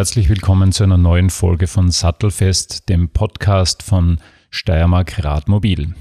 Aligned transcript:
herzlich 0.00 0.30
willkommen 0.30 0.72
zu 0.72 0.82
einer 0.82 0.96
neuen 0.96 1.28
Folge 1.28 1.66
von 1.66 1.90
Sattelfest, 1.90 2.88
dem 2.88 3.10
Podcast 3.10 3.82
von 3.82 4.18
Steiermark 4.48 5.22
Radmobil. 5.22 5.92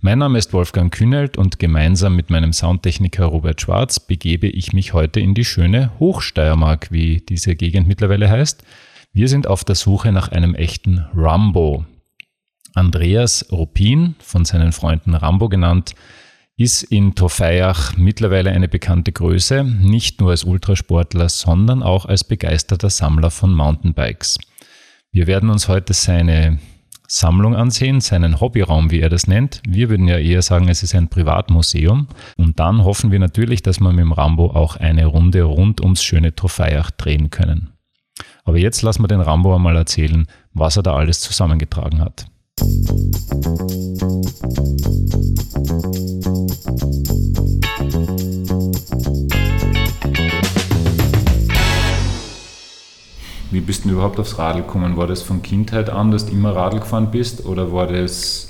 Mein 0.00 0.20
Name 0.20 0.38
ist 0.38 0.54
Wolfgang 0.54 0.90
Kühnelt 0.90 1.36
und 1.36 1.58
gemeinsam 1.58 2.16
mit 2.16 2.30
meinem 2.30 2.54
Soundtechniker 2.54 3.26
Robert 3.26 3.60
Schwarz 3.60 4.00
begebe 4.00 4.46
ich 4.46 4.72
mich 4.72 4.94
heute 4.94 5.20
in 5.20 5.34
die 5.34 5.44
schöne 5.44 5.92
Hochsteiermark, 6.00 6.92
wie 6.92 7.18
diese 7.18 7.54
Gegend 7.54 7.86
mittlerweile 7.86 8.30
heißt. 8.30 8.64
Wir 9.12 9.28
sind 9.28 9.46
auf 9.46 9.64
der 9.64 9.74
Suche 9.74 10.12
nach 10.12 10.28
einem 10.28 10.54
echten 10.54 11.04
Rambo. 11.14 11.84
Andreas 12.72 13.52
Ruppin, 13.52 14.14
von 14.18 14.46
seinen 14.46 14.72
Freunden 14.72 15.14
Rambo 15.14 15.50
genannt, 15.50 15.94
ist 16.56 16.82
in 16.82 17.14
Tofeiach 17.14 17.96
mittlerweile 17.96 18.50
eine 18.50 18.68
bekannte 18.68 19.12
Größe, 19.12 19.64
nicht 19.64 20.20
nur 20.20 20.30
als 20.30 20.44
Ultrasportler, 20.44 21.28
sondern 21.28 21.82
auch 21.82 22.06
als 22.06 22.24
begeisterter 22.24 22.90
Sammler 22.90 23.30
von 23.30 23.54
Mountainbikes. 23.54 24.38
Wir 25.10 25.26
werden 25.26 25.50
uns 25.50 25.68
heute 25.68 25.92
seine 25.92 26.58
Sammlung 27.08 27.54
ansehen, 27.54 28.00
seinen 28.00 28.40
Hobbyraum, 28.40 28.90
wie 28.90 29.00
er 29.00 29.10
das 29.10 29.26
nennt. 29.26 29.60
Wir 29.68 29.90
würden 29.90 30.08
ja 30.08 30.16
eher 30.16 30.40
sagen, 30.40 30.68
es 30.68 30.82
ist 30.82 30.94
ein 30.94 31.08
Privatmuseum. 31.08 32.08
Und 32.38 32.58
dann 32.58 32.84
hoffen 32.84 33.10
wir 33.10 33.18
natürlich, 33.18 33.60
dass 33.60 33.80
wir 33.80 33.90
mit 33.90 34.00
dem 34.00 34.12
Rambo 34.12 34.46
auch 34.46 34.76
eine 34.76 35.04
Runde 35.04 35.42
rund 35.42 35.82
ums 35.82 36.02
schöne 36.02 36.34
Tofeiach 36.34 36.90
drehen 36.90 37.28
können. 37.28 37.74
Aber 38.44 38.56
jetzt 38.56 38.80
lassen 38.80 39.02
wir 39.02 39.08
den 39.08 39.20
Rambo 39.20 39.54
einmal 39.54 39.76
erzählen, 39.76 40.26
was 40.54 40.76
er 40.76 40.82
da 40.82 40.96
alles 40.96 41.20
zusammengetragen 41.20 42.00
hat. 42.00 42.26
Wie 53.52 53.60
bist 53.60 53.84
du 53.84 53.90
überhaupt 53.90 54.18
aufs 54.18 54.38
Radl 54.38 54.62
gekommen? 54.62 54.96
War 54.96 55.06
das 55.06 55.20
von 55.20 55.42
Kindheit 55.42 55.90
an, 55.90 56.10
dass 56.10 56.24
du 56.24 56.32
immer 56.32 56.56
Radl 56.56 56.80
gefahren 56.80 57.10
bist 57.10 57.44
oder 57.44 57.70
war 57.70 57.86
das 57.86 58.48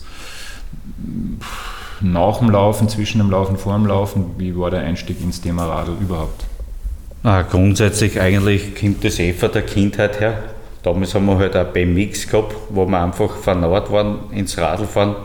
nach 2.00 2.38
dem 2.38 2.50
Laufen, 2.50 2.88
zwischen 2.88 3.18
dem 3.18 3.30
Laufen, 3.30 3.56
vor 3.56 3.74
dem 3.74 3.86
Laufen? 3.86 4.26
Wie 4.38 4.56
war 4.56 4.70
der 4.70 4.80
Einstieg 4.80 5.20
ins 5.20 5.40
Thema 5.40 5.66
Radl 5.66 5.94
überhaupt? 6.00 6.44
Ah, 7.24 7.42
grundsätzlich 7.42 8.20
eigentlich 8.20 8.76
kommt 8.76 9.04
das 9.04 9.18
eh 9.18 9.32
von 9.32 9.50
der 9.50 9.62
Kindheit 9.62 10.20
her. 10.20 10.42
Damals 10.84 11.14
haben 11.14 11.26
wir 11.26 11.38
halt 11.38 11.56
ein 11.56 11.72
BMX 11.72 12.28
gehabt, 12.28 12.54
wo 12.70 12.86
wir 12.86 13.00
einfach 13.00 13.36
vernarrt 13.36 13.90
waren 13.90 14.30
ins 14.30 14.56
Radlfahren. 14.56 15.16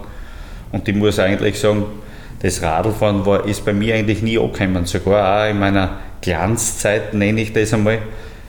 Und 0.72 0.88
ich 0.88 0.96
muss 0.96 1.20
eigentlich 1.20 1.60
sagen, 1.60 1.86
das 2.42 2.64
Radlfahren 2.64 3.26
war, 3.28 3.46
ist 3.46 3.64
bei 3.64 3.74
mir 3.74 3.94
eigentlich 3.94 4.24
nie 4.24 4.40
angekommen. 4.40 4.86
Sogar 4.86 5.46
auch 5.46 5.52
in 5.52 5.60
meiner 5.60 5.98
Glanzzeit 6.22 7.14
nenne 7.14 7.42
ich 7.42 7.54
das 7.54 7.74
einmal. 7.74 8.00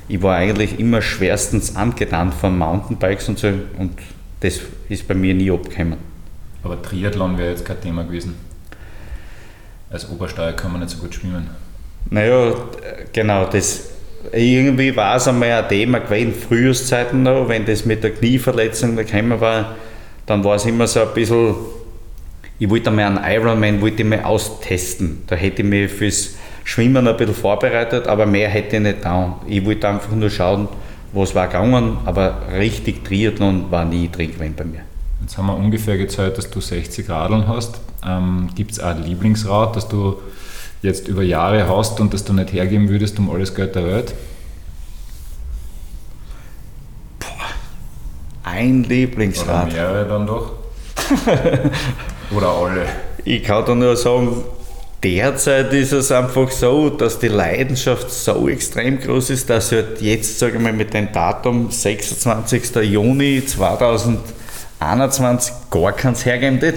Ich 0.09 0.23
war 0.23 0.37
eigentlich 0.37 0.81
immer 0.81 1.03
schwerstens 1.03 1.77
angetan 1.77 2.33
von 2.33 2.57
Mountainbikes 2.57 3.29
und 3.29 3.39
so. 3.39 3.49
Und 3.49 3.93
das 4.41 4.61
ist 4.89 5.07
bei 5.07 5.15
mir 5.15 5.35
nie 5.35 5.51
abgekommen. 5.51 5.99
Aber 6.63 6.81
Triathlon 6.81 7.37
wäre 7.37 7.51
jetzt 7.51 7.65
kein 7.65 7.81
Thema 7.81 8.05
gewesen. 8.05 8.35
Als 9.91 10.09
Obersteuer 10.11 10.53
kann 10.53 10.73
man 10.73 10.81
nicht 10.81 10.91
so 10.91 10.99
gut 10.99 11.15
schwimmen. 11.15 11.49
Naja, 12.11 12.55
genau, 13.13 13.45
das 13.47 13.91
irgendwie 14.33 14.95
war 14.97 15.17
es 15.17 15.29
einmal 15.29 15.53
ein 15.53 15.69
Thema 15.69 16.01
gewesen, 16.01 16.35
Frühjahrszeiten 16.35 17.23
noch, 17.23 17.49
wenn 17.49 17.65
das 17.65 17.85
mit 17.85 18.03
der 18.03 18.11
Knieverletzung 18.11 18.97
gekommen 18.97 19.41
war, 19.41 19.77
dann 20.27 20.43
war 20.45 20.57
es 20.57 20.67
immer 20.67 20.87
so 20.87 21.01
ein 21.01 21.15
bisschen, 21.15 21.55
ich 22.59 22.69
wollte 22.69 22.91
einmal 22.91 23.05
einen 23.05 23.25
Ironman 23.25 23.81
wollte 23.81 24.03
ich 24.03 24.09
mal 24.09 24.23
austesten. 24.23 25.23
Da 25.27 25.37
hätte 25.37 25.63
ich 25.63 25.69
mich 25.69 25.91
fürs 25.91 26.35
Schwimmen 26.69 27.09
ein 27.09 27.17
bisschen 27.17 27.35
vorbereitet, 27.35 28.07
aber 28.09 28.27
mehr 28.27 28.51
hätte 28.51 28.77
ich 28.77 28.83
nicht 28.83 29.03
da. 29.03 29.41
Ich 29.47 29.65
wollte 29.65 29.89
einfach 29.89 30.13
nur 30.13 30.29
schauen, 30.29 30.69
was 31.15 31.35
war 31.35 31.47
gegangen, 31.47 31.97
aber 32.05 32.43
richtig 32.53 33.07
Triathlon 33.07 33.71
war 33.71 33.87
nie 33.87 34.11
drin 34.11 34.33
gewesen 34.33 34.55
bei 34.55 34.65
mir. 34.65 34.81
Jetzt 35.23 35.39
haben 35.39 35.47
wir 35.47 35.57
ungefähr 35.57 35.97
gezeigt, 35.97 36.37
dass 36.37 36.51
du 36.51 36.61
60 36.61 37.09
Radeln 37.09 37.49
hast. 37.49 37.81
Ähm, 38.07 38.51
Gibt 38.55 38.73
es 38.73 38.81
auch 38.81 38.89
ein 38.89 39.03
Lieblingsrad, 39.03 39.77
das 39.77 39.89
du 39.89 40.21
jetzt 40.83 41.09
über 41.09 41.23
Jahre 41.23 41.75
hast 41.75 42.01
und 42.01 42.13
das 42.13 42.25
du 42.25 42.35
nicht 42.35 42.53
hergeben 42.53 42.91
würdest 42.91 43.19
um 43.19 43.31
alles 43.31 43.55
Geld 43.55 43.75
der 43.75 43.87
Welt? 43.87 44.15
Boah, 47.19 47.49
ein 48.45 48.85
Lieblingsrad. 48.85 49.69
Oder 49.69 49.73
mehrere 49.73 50.07
dann 50.07 50.27
doch? 50.27 50.53
Oder 52.37 52.49
alle? 52.49 52.87
Ich 53.25 53.43
kann 53.43 53.65
da 53.65 53.75
nur 53.75 53.97
sagen, 53.97 54.45
derzeit 55.03 55.73
ist 55.73 55.93
es 55.93 56.13
einfach 56.13 56.51
so, 56.51 56.91
dass 56.91 57.19
die 57.19 57.29
Leidenschaft 57.29 58.11
so 58.11 58.47
extrem 58.49 59.01
groß 59.01 59.31
ist, 59.31 59.49
dass 59.51 59.73
halt 59.73 60.01
jetzt, 60.01 60.39
sage 60.39 60.57
ich 60.57 60.63
mal, 60.63 60.73
mit 60.73 60.95
dem 60.95 61.13
Datum 61.13 61.71
26. 61.71 62.77
Juni 62.83 63.43
2021 63.45 65.53
gar 65.71 65.93
keins 65.93 66.25
hergeben. 66.25 66.61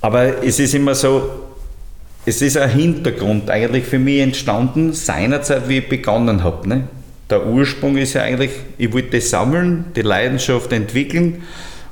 Aber 0.00 0.42
es 0.44 0.58
ist 0.58 0.74
immer 0.74 0.94
so, 0.94 1.30
es 2.24 2.40
ist 2.42 2.58
ein 2.58 2.70
Hintergrund 2.70 3.50
eigentlich 3.50 3.84
für 3.84 3.98
mich 3.98 4.20
entstanden, 4.20 4.92
seinerzeit, 4.92 5.68
wie 5.68 5.78
ich 5.78 5.88
begonnen 5.88 6.44
habe. 6.44 6.68
Ne? 6.68 6.88
Der 7.30 7.46
Ursprung 7.46 7.96
ist 7.96 8.14
ja 8.14 8.22
eigentlich, 8.22 8.50
ich 8.78 8.92
wollte 8.92 9.20
sammeln, 9.20 9.86
die 9.94 10.02
Leidenschaft 10.02 10.72
entwickeln 10.72 11.42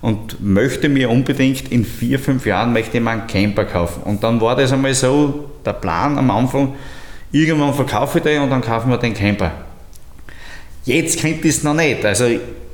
und 0.04 0.44
möchte 0.44 0.90
mir 0.90 1.08
unbedingt 1.08 1.72
in 1.72 1.82
vier, 1.82 2.18
fünf 2.18 2.44
Jahren 2.44 2.74
möchte 2.74 2.98
ich 2.98 3.02
mir 3.02 3.08
einen 3.08 3.26
Camper 3.26 3.64
kaufen. 3.64 4.02
Und 4.02 4.22
dann 4.22 4.38
war 4.38 4.54
das 4.54 4.70
einmal 4.70 4.92
so 4.92 5.48
der 5.64 5.72
Plan 5.72 6.18
am 6.18 6.30
Anfang, 6.30 6.74
irgendwann 7.32 7.72
verkaufe 7.72 8.18
ich 8.18 8.24
den 8.24 8.42
und 8.42 8.50
dann 8.50 8.60
kaufen 8.60 8.90
wir 8.90 8.98
den 8.98 9.14
Camper. 9.14 9.50
Jetzt 10.84 11.22
könnte 11.22 11.48
ich 11.48 11.56
es 11.56 11.62
noch 11.62 11.72
nicht, 11.72 12.04
also 12.04 12.26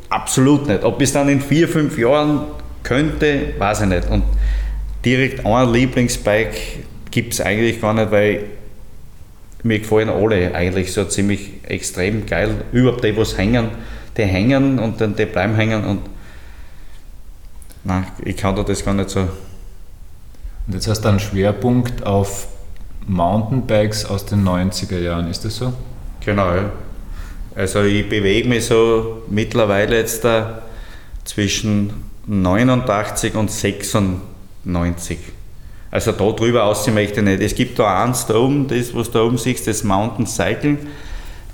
absolut 0.09 0.67
nicht. 0.67 0.83
Ob 0.83 1.01
es 1.01 1.13
dann 1.13 1.29
in 1.29 1.41
vier, 1.41 1.69
fünf 1.69 1.97
Jahren 1.97 2.41
könnte, 2.83 3.55
weiß 3.59 3.83
ich 3.83 3.87
nicht. 3.87 4.11
Und 4.11 4.25
direkt 5.05 5.47
ein 5.47 5.73
Lieblingsbike, 5.73 6.81
gibt 7.13 7.35
es 7.35 7.41
eigentlich 7.41 7.81
gar 7.81 7.95
nicht, 7.95 8.11
weil 8.11 8.41
mir 9.63 9.79
gefallen 9.79 10.09
alle 10.09 10.53
eigentlich 10.53 10.93
so 10.93 11.05
ziemlich 11.05 11.53
extrem 11.63 12.27
geil. 12.27 12.65
Überhaupt 12.73 13.05
die, 13.05 13.17
was 13.17 13.39
hängen, 13.39 13.69
die 14.17 14.25
hängen 14.25 14.81
und 14.81 15.01
dann 15.01 15.15
die 15.15 15.27
bleiben 15.27 15.55
hängen 15.55 15.85
und 15.85 16.01
nein, 17.85 18.07
ich 18.25 18.37
kann 18.37 18.57
da 18.57 18.63
das 18.63 18.85
gar 18.85 18.95
nicht 18.95 19.11
so. 19.11 19.21
Und 19.21 20.75
jetzt 20.75 20.89
hast 20.89 21.03
du 21.03 21.09
einen 21.09 21.21
Schwerpunkt 21.21 22.07
auf 22.07 22.49
Mountainbikes 23.07 24.05
aus 24.05 24.27
den 24.27 24.45
90er 24.45 24.99
Jahren, 24.99 25.29
ist 25.29 25.45
das 25.45 25.57
so? 25.57 25.73
Genau, 26.25 26.55
ja. 26.55 26.71
Also 27.55 27.83
ich 27.83 28.09
bewege 28.09 28.49
mich 28.49 28.67
so 28.67 29.23
mittlerweile 29.29 29.97
jetzt 29.97 30.25
da 30.25 30.63
zwischen 31.25 31.93
89 32.27 33.35
und 33.35 33.51
96. 33.51 35.19
Also 35.91 36.13
da 36.13 36.31
drüber 36.31 36.65
aussehen 36.65 36.95
möchte 36.95 37.21
ich 37.21 37.27
nicht. 37.27 37.43
Es 37.43 37.55
gibt 37.55 37.79
da 37.79 38.05
eins 38.05 38.27
da 38.27 38.37
oben, 38.37 38.69
das, 38.69 38.95
was 38.95 39.09
du 39.09 39.19
da 39.19 39.25
oben 39.25 39.39
siehst, 39.39 39.67
das 39.67 39.83
Mountain 39.83 40.27
Cycling. 40.27 40.79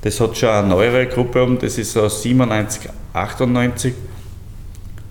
Das 0.02 0.20
hat 0.20 0.36
schon 0.36 0.50
eine 0.50 0.68
neuere 0.68 1.06
Gruppe 1.06 1.42
oben, 1.42 1.58
das 1.58 1.78
ist 1.78 1.92
so 1.92 2.06
97, 2.08 2.90
98. 3.14 3.94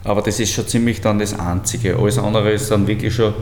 Aber 0.05 0.21
das 0.21 0.39
ist 0.39 0.53
schon 0.53 0.67
ziemlich 0.67 1.01
dann 1.01 1.17
das 1.17 1.37
Einzige. 1.37 1.97
Alles 1.97 2.19
andere 2.19 2.51
ist 2.51 2.69
dann 2.69 2.87
wirklich 2.87 3.13
schon 3.13 3.33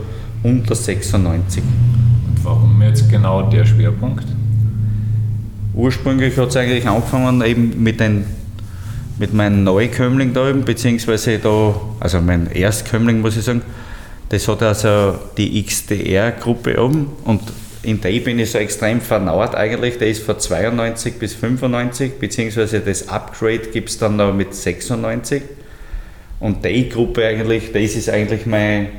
unter 0.44 0.74
96. 0.74 1.62
Und 1.62 2.44
warum 2.44 2.82
jetzt 2.82 3.10
genau 3.10 3.50
der 3.50 3.66
Schwerpunkt? 3.66 4.26
Ursprünglich 5.74 6.38
hat 6.38 6.50
es 6.50 6.56
eigentlich 6.56 6.88
angefangen 6.88 7.42
eben 7.42 7.84
mit, 7.84 8.00
den, 8.00 8.26
mit 9.20 9.34
meinem 9.34 9.66
Neukömmling 9.66 10.34
da 10.34 10.50
oben, 10.50 10.64
beziehungsweise 10.64 11.38
da, 11.38 11.76
also 12.00 12.22
mein 12.22 12.50
Erstkömmling 12.50 13.20
muss 13.20 13.36
ich 13.36 13.44
sagen, 13.44 13.62
das 14.30 14.48
hat 14.48 14.64
also 14.64 15.16
die 15.38 15.64
XDR-Gruppe 15.64 16.82
oben 16.82 17.08
und 17.26 17.42
in 17.82 18.00
der 18.00 18.18
bin 18.22 18.40
ich 18.40 18.52
so 18.52 18.58
extrem 18.58 19.02
vernauert 19.02 19.56
eigentlich. 19.56 19.98
Der 19.98 20.08
ist 20.08 20.24
von 20.24 20.40
92 20.40 21.16
bis 21.16 21.34
95, 21.34 22.14
beziehungsweise 22.20 22.80
das 22.80 23.10
Upgrade 23.10 23.68
gibt 23.74 23.90
es 23.90 23.98
dann 23.98 24.16
noch 24.16 24.34
mit 24.34 24.56
96. 24.56 25.42
Und 26.44 26.66
die 26.66 26.90
Gruppe 26.90 27.26
eigentlich, 27.26 27.72
das 27.72 27.96
ist 27.96 28.10
eigentlich 28.10 28.46
mein 28.46 28.90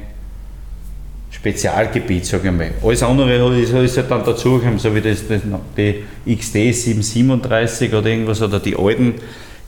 Spezialgebiet, 1.30 2.24
sage 2.24 2.48
ich 2.48 2.54
mal. 2.54 2.70
Alles 2.82 3.02
andere 3.02 3.60
ist, 3.60 3.70
ist 3.70 3.98
halt 3.98 4.10
dann 4.10 4.24
dazugekommen, 4.24 4.78
so 4.78 4.94
wie 4.94 5.02
das, 5.02 5.28
das, 5.28 5.42
die 5.76 6.04
XD 6.26 6.74
737 6.74 7.92
oder 7.92 8.06
irgendwas 8.06 8.40
oder 8.40 8.60
die 8.60 8.74
alten 8.74 9.16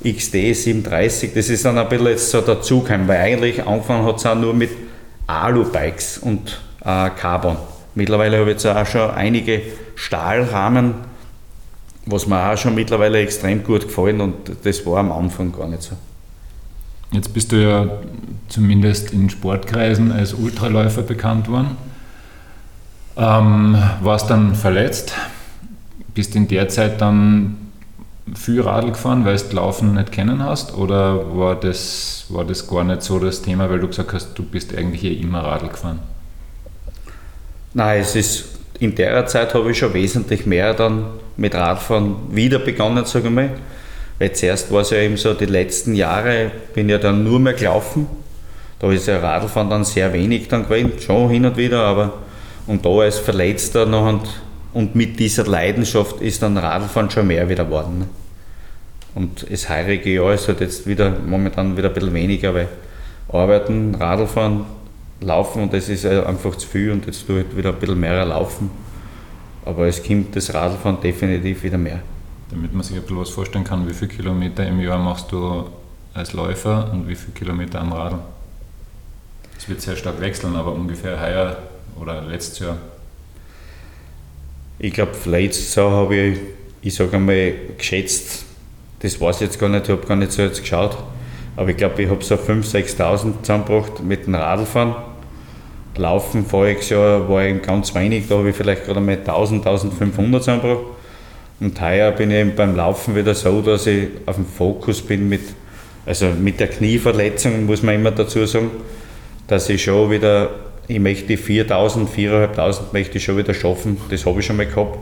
XD 0.03 0.55
730, 0.55 1.35
das 1.35 1.51
ist 1.51 1.67
dann 1.67 1.77
ein 1.77 1.87
bisschen 1.87 2.07
jetzt 2.07 2.31
so 2.31 2.41
dazugekommen, 2.41 3.07
weil 3.09 3.19
eigentlich 3.19 3.63
angefangen 3.67 4.07
hat 4.07 4.17
es 4.17 4.25
auch 4.25 4.35
nur 4.35 4.55
mit 4.55 4.71
Alu-Bikes 5.27 6.17
und 6.17 6.59
äh, 6.81 7.11
Carbon. 7.11 7.59
Mittlerweile 7.95 8.39
habe 8.39 8.53
ich 8.53 8.55
jetzt 8.55 8.67
auch 8.67 8.87
schon 8.87 9.11
einige 9.11 9.61
Stahlrahmen, 9.97 10.95
was 12.07 12.27
mir 12.27 12.43
auch 12.51 12.57
schon 12.57 12.75
mittlerweile 12.75 13.19
extrem 13.19 13.63
gut 13.63 13.83
gefallen 13.83 14.23
und 14.23 14.35
das 14.65 14.87
war 14.87 14.97
am 14.97 15.13
Anfang 15.13 15.53
gar 15.53 15.69
nicht 15.69 15.83
so. 15.83 15.95
Jetzt 17.13 17.33
bist 17.33 17.53
du 17.53 17.63
ja 17.63 17.89
zumindest 18.49 19.13
in 19.13 19.31
Sportkreisen 19.31 20.13
als 20.13 20.35
Ultraläufer 20.35 21.03
bekannt 21.03 21.49
worden. 21.49 21.77
Ähm, 23.17 23.77
warst 24.01 24.29
dann 24.29 24.55
verletzt, 24.55 25.13
bist 26.15 26.37
in 26.37 26.49
der 26.49 26.69
Zeit 26.69 27.01
dann 27.01 27.57
viel 28.35 28.61
Radl 28.61 28.91
gefahren, 28.91 29.25
weil 29.25 29.37
du 29.37 29.57
Laufen 29.57 29.95
nicht 29.95 30.13
kennen 30.13 30.43
hast? 30.43 30.75
Oder 30.75 31.37
war 31.37 31.55
das, 31.55 32.27
war 32.29 32.45
das 32.45 32.67
gar 32.67 32.85
nicht 32.85 33.03
so 33.03 33.19
das 33.19 33.43
Thema, 33.43 33.71
weil 33.71 33.79
du 33.79 33.87
gesagt 33.87 34.13
hast, 34.13 34.35
du 34.35 34.43
bist 34.43 34.77
eigentlich 34.77 35.05
eh 35.05 35.15
immer 35.15 35.41
Radl 35.41 35.69
gefahren? 35.69 36.01
Nein, 37.73 38.01
es 38.01 38.17
ist 38.17 38.45
in 38.79 38.95
der 38.95 39.27
Zeit 39.27 39.55
habe 39.55 39.71
ich 39.71 39.79
schon 39.79 39.95
wesentlich 39.95 40.47
mehr 40.47 40.75
dann 40.75 41.07
mit 41.37 41.55
Radfahren 41.55 42.17
wieder 42.31 42.59
begonnen, 42.59 43.05
sage 43.05 43.29
ich 43.29 43.35
mal. 43.35 43.51
Weil 44.19 44.33
zuerst 44.33 44.73
war 44.73 44.81
es 44.81 44.91
ja 44.91 44.99
eben 44.99 45.17
so, 45.17 45.35
die 45.35 45.47
letzten 45.47 45.95
Jahre 45.95 46.51
bin 46.75 46.89
ja 46.89 46.99
dann 46.99 47.23
nur 47.23 47.39
mehr 47.39 47.53
gelaufen. 47.53 48.07
Da 48.79 48.91
ist 48.93 49.07
ja 49.07 49.19
Radfahren 49.19 49.71
dann 49.71 49.85
sehr 49.85 50.13
wenig 50.13 50.49
dann 50.49 50.65
gewesen, 50.65 50.93
schon 51.01 51.31
hin 51.31 51.47
und 51.47 51.57
wieder, 51.57 51.83
aber 51.83 52.15
und 52.67 52.85
da 52.85 52.91
als 52.91 53.19
Verletzter 53.19 53.87
noch 53.87 54.07
und, 54.09 54.23
und 54.73 54.95
mit 54.95 55.19
dieser 55.19 55.47
Leidenschaft 55.47 56.21
ist 56.21 56.43
dann 56.43 56.57
Radfahren 56.57 57.11
schon 57.11 57.27
mehr 57.27 57.49
wieder 57.49 57.65
geworden. 57.65 57.99
Ne? 58.01 58.09
Und 59.15 59.47
das 59.51 59.69
heurige 59.71 60.13
Jahr 60.13 60.35
ist 60.35 60.49
halt 60.49 60.61
jetzt 60.61 60.87
wieder 60.87 61.11
momentan 61.27 61.77
wieder 61.77 61.89
ein 61.89 61.95
bisschen 61.95 62.13
weniger, 62.13 62.55
weil 62.55 62.69
Arbeiten, 63.29 63.95
Radfahren, 63.95 64.67
Laufen 65.23 65.63
und 65.63 65.73
das 65.73 65.89
ist 65.89 66.05
einfach 66.05 66.55
zu 66.57 66.69
viel 66.69 66.91
und 66.91 67.07
jetzt 67.07 67.27
tue 67.27 67.41
ich 67.41 67.57
wieder 67.57 67.71
ein 67.71 67.77
bisschen 67.77 67.99
mehr 67.99 68.23
laufen. 68.27 68.71
Aber 69.65 69.87
es 69.87 70.03
kommt 70.03 70.37
das 70.37 70.53
Radfahren 70.53 71.01
definitiv 71.01 71.63
wieder 71.63 71.79
mehr. 71.79 72.01
Damit 72.51 72.73
man 72.73 72.83
sich 72.83 72.97
ein 72.97 73.03
bisschen 73.03 73.19
was 73.19 73.31
vorstellen 73.31 73.65
kann, 73.65 73.89
wie 73.89 73.95
viele 73.95 74.11
Kilometer 74.11 74.67
im 74.67 74.81
Jahr 74.81 74.99
machst 74.99 75.33
du 75.33 75.65
als 76.15 76.33
Läufer 76.33 76.91
und 76.93 77.09
wie 77.09 77.17
viele 77.17 77.33
Kilometer 77.33 77.81
am 77.81 77.93
Radl? 77.93 78.19
Es 79.59 79.69
wird 79.69 79.81
sehr 79.81 79.97
stark 79.97 80.21
wechseln, 80.21 80.55
aber 80.55 80.73
ungefähr 80.73 81.21
heuer 81.21 81.57
oder 82.01 82.23
letztes 82.23 82.61
Jahr. 82.61 82.77
Ich 84.79 84.93
glaube, 84.93 85.13
letztes 85.25 85.75
Jahr 85.75 85.91
habe 85.91 86.15
ich, 86.15 86.39
ich 86.83 86.95
sage 86.95 87.17
einmal, 87.17 87.55
geschätzt, 87.77 88.45
das 89.01 89.21
weiß 89.21 89.37
ich 89.37 89.49
jetzt 89.49 89.59
gar 89.59 89.69
nicht, 89.69 89.85
ich 89.85 89.91
habe 89.91 90.07
gar 90.07 90.17
nicht 90.17 90.33
so 90.33 90.43
jetzt 90.43 90.61
geschaut, 90.61 90.97
aber 91.57 91.71
ich 91.71 91.77
glaube, 91.77 92.03
ich 92.03 92.11
habe 92.11 92.23
so 92.23 92.35
5.000, 92.35 92.97
6.000 92.97 93.43
zusammengebracht 93.43 94.03
mit 94.03 94.27
dem 94.27 94.35
Radlfahren. 94.35 94.95
Laufen 95.97 96.45
voriges 96.45 96.91
Jahr 96.91 97.27
war 97.29 97.43
eben 97.45 97.63
ganz 97.63 97.95
wenig, 97.95 98.29
da 98.29 98.37
habe 98.37 98.51
ich 98.51 98.57
vielleicht 98.57 98.85
gerade 98.85 99.01
mal 99.01 99.17
1.000, 99.17 99.63
1.500 99.65 100.39
zusammengebracht. 100.39 100.96
Und 101.59 101.81
heuer 101.81 102.11
bin 102.13 102.31
ich 102.31 102.55
beim 102.55 102.77
Laufen 102.77 103.17
wieder 103.17 103.35
so, 103.35 103.63
dass 103.63 103.87
ich 103.87 104.09
auf 104.27 104.37
dem 104.37 104.45
Fokus 104.45 105.01
bin 105.01 105.29
mit, 105.29 105.41
also 106.05 106.27
mit 106.27 106.61
der 106.61 106.69
Knieverletzung, 106.69 107.65
muss 107.65 107.83
man 107.83 107.95
immer 107.95 108.11
dazu 108.11 108.45
sagen, 108.45 108.71
dass 109.47 109.69
ich 109.69 109.83
schon 109.83 110.11
wieder, 110.11 110.51
ich 110.87 110.99
möchte 110.99 111.29
die 111.29 111.39
4.000, 111.39 112.09
4.500 112.15 112.93
möchte 112.93 113.17
ich 113.17 113.25
schon 113.25 113.39
wieder 113.39 113.55
schaffen, 113.55 113.97
das 114.11 114.27
habe 114.27 114.41
ich 114.41 114.47
schon 114.47 114.57
mal 114.57 114.67
gehabt. 114.67 114.99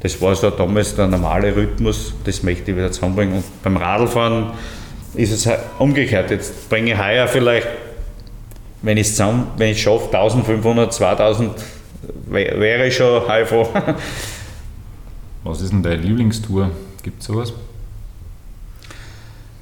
Das 0.00 0.20
war 0.20 0.34
so 0.36 0.50
damals 0.50 0.94
der 0.94 1.08
normale 1.08 1.56
Rhythmus, 1.56 2.14
das 2.24 2.42
möchte 2.42 2.70
ich 2.70 2.76
wieder 2.76 2.92
zusammenbringen. 2.92 3.36
Und 3.36 3.62
beim 3.62 3.76
Radlfahren 3.76 4.52
ist 5.14 5.32
es 5.32 5.48
umgekehrt. 5.78 6.30
Jetzt 6.30 6.68
bringe 6.68 6.92
ich 6.92 6.98
heuer 6.98 7.26
vielleicht, 7.26 7.66
wenn 8.82 8.98
ich 8.98 9.08
es 9.08 9.18
wenn 9.56 9.70
ich 9.70 9.82
schaffe, 9.82 10.14
1500, 10.14 10.92
2000, 10.92 11.52
wäre 12.26 12.86
ich 12.86 12.94
schon 12.94 13.26
heuer 13.26 13.46
froh. 13.46 13.66
Was 15.44 15.60
ist 15.60 15.72
denn 15.72 15.82
deine 15.82 16.02
Lieblingstour? 16.02 16.70
Gibt 17.02 17.20
es 17.20 17.26
sowas? 17.26 17.52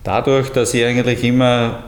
Dadurch, 0.04 0.48
dass 0.50 0.72
ich 0.74 0.84
eigentlich 0.84 1.22
immer 1.24 1.84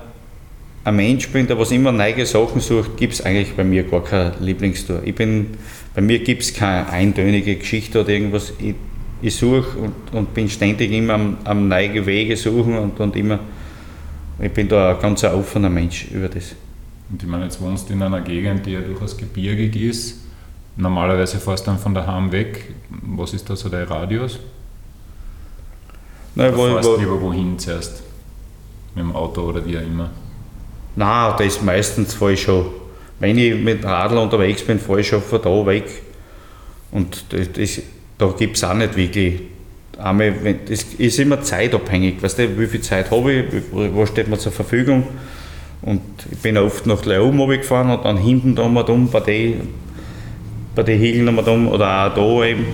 ein 0.85 0.97
Mensch 0.97 1.29
bin, 1.29 1.47
der 1.47 1.59
was 1.59 1.71
immer 1.71 1.93
neue 1.93 2.27
Sachen 2.27 2.61
sucht, 2.61 2.97
gibt 2.97 3.15
es 3.15 3.25
eigentlich 3.25 3.55
bei 3.55 3.65
mir 3.65 3.85
gar 3.85 4.05
keine 4.05 4.35
Lieblingstour. 4.41 5.03
Ich 5.05 5.15
bin, 5.15 5.49
bei 5.95 6.03
mir 6.03 6.19
gibt 6.19 6.43
es 6.43 6.53
keine 6.53 6.89
eintönige 6.89 7.57
Geschichte 7.57 8.01
oder 8.01 8.11
irgendwas. 8.11 8.53
Ich, 8.59 8.75
ich 9.23 9.35
suche 9.35 9.79
und, 9.79 9.95
und, 10.13 10.35
bin 10.35 10.49
ständig 10.49 10.93
immer 10.93 11.15
am, 11.15 11.39
am 11.45 11.69
neue 11.69 12.05
Wege 12.05 12.37
suchen 12.37 12.77
und, 12.77 13.01
und 13.01 13.17
immer, 13.17 13.39
ich 14.41 14.51
bin 14.51 14.69
da 14.69 14.95
ein 14.95 15.01
ganz 15.01 15.25
offener 15.25 15.71
Mensch 15.71 16.09
über 16.11 16.29
das. 16.29 16.55
Und 17.11 17.23
ich 17.23 17.29
meine, 17.29 17.45
jetzt 17.45 17.61
wohnst 17.61 17.89
du 17.89 17.95
in 17.95 18.03
einer 18.03 18.21
Gegend, 18.21 18.67
die 18.67 18.73
ja 18.73 18.81
durchaus 18.81 19.17
gebirgig 19.17 19.77
ist. 19.77 20.24
Normalerweise 20.77 21.39
fährst 21.39 21.67
du 21.67 21.71
dann 21.71 21.79
von 21.79 21.95
daheim 21.95 22.33
weg. 22.33 22.75
Was 22.91 23.33
ist 23.33 23.49
da 23.49 23.55
so 23.55 23.69
der 23.69 23.89
Radius? 23.89 24.41
Nein, 26.35 26.53
wo, 26.57 26.67
fährst 26.67 26.89
wo, 26.89 26.97
lieber 26.97 27.21
wohin 27.21 27.59
zuerst? 27.59 28.03
Mit 28.95 29.05
dem 29.05 29.15
Auto 29.15 29.43
oder 29.43 29.65
wie 29.65 29.79
auch 29.79 29.83
immer? 29.83 30.11
Nein, 30.97 31.35
das 31.39 31.47
ist 31.47 31.63
meistens 31.63 32.15
fahre 32.15 32.33
ich 32.33 32.43
schon. 32.43 32.67
Wenn 33.21 33.39
ich 33.39 33.55
mit 33.55 33.85
Radl 33.85 34.19
unterwegs 34.19 34.63
bin, 34.63 34.81
fahre 34.81 35.01
ich 35.01 35.09
schon 35.09 35.23
von 35.23 35.41
da 35.41 35.67
weg. 35.67 36.03
Und 36.91 37.25
das, 37.33 37.53
das 37.53 37.83
da 38.19 38.33
gibt 38.37 38.57
es 38.57 38.65
auch 38.65 38.75
nicht 38.75 38.97
wirklich. 38.97 39.43
Einmal, 39.99 40.35
das 40.67 40.83
ist 40.99 41.19
immer 41.21 41.41
zeitabhängig. 41.41 42.21
Weißt 42.23 42.39
du, 42.39 42.59
wie 42.59 42.67
viel 42.67 42.81
Zeit 42.81 43.11
habe 43.11 43.33
ich, 43.33 43.45
was 43.73 44.09
steht 44.09 44.29
mir 44.29 44.39
zur 44.39 44.53
Verfügung. 44.53 45.05
Und 45.83 46.01
ich 46.31 46.39
bin 46.39 46.57
oft 46.57 46.87
nach 46.87 47.05
Leum 47.05 47.47
gefahren 47.49 47.91
und 47.91 48.05
dann 48.05 48.17
hinten 48.17 48.57
da 48.57 48.67
mal 48.69 48.85
um 48.85 49.09
bei 49.11 49.55
bei 50.75 50.83
den 50.83 51.01
Hügeln 51.01 51.25
nochmal 51.25 51.49
um 51.49 51.69
oder 51.69 52.07
auch 52.07 52.15
da 52.15 52.45
eben, 52.45 52.67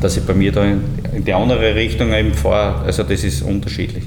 dass 0.00 0.16
ich 0.16 0.26
bei 0.26 0.34
mir 0.34 0.52
da 0.52 0.64
in, 0.64 0.82
in 1.14 1.24
die 1.24 1.34
andere 1.34 1.74
Richtung 1.74 2.12
eben 2.12 2.34
fahre. 2.34 2.84
Also 2.84 3.02
das 3.02 3.24
ist 3.24 3.42
unterschiedlich. 3.42 4.04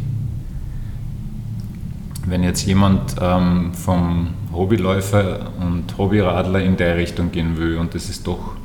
Wenn 2.28 2.44
jetzt 2.44 2.66
jemand 2.66 3.16
ähm, 3.22 3.74
vom 3.74 4.30
Hobbyläufer 4.52 5.52
und 5.60 5.98
Hobbyradler 5.98 6.62
in 6.62 6.76
der 6.76 6.98
Richtung 6.98 7.32
gehen 7.32 7.58
will 7.58 7.78
und 7.78 7.94
das 7.94 8.10
ist 8.10 8.26
doch 8.26 8.56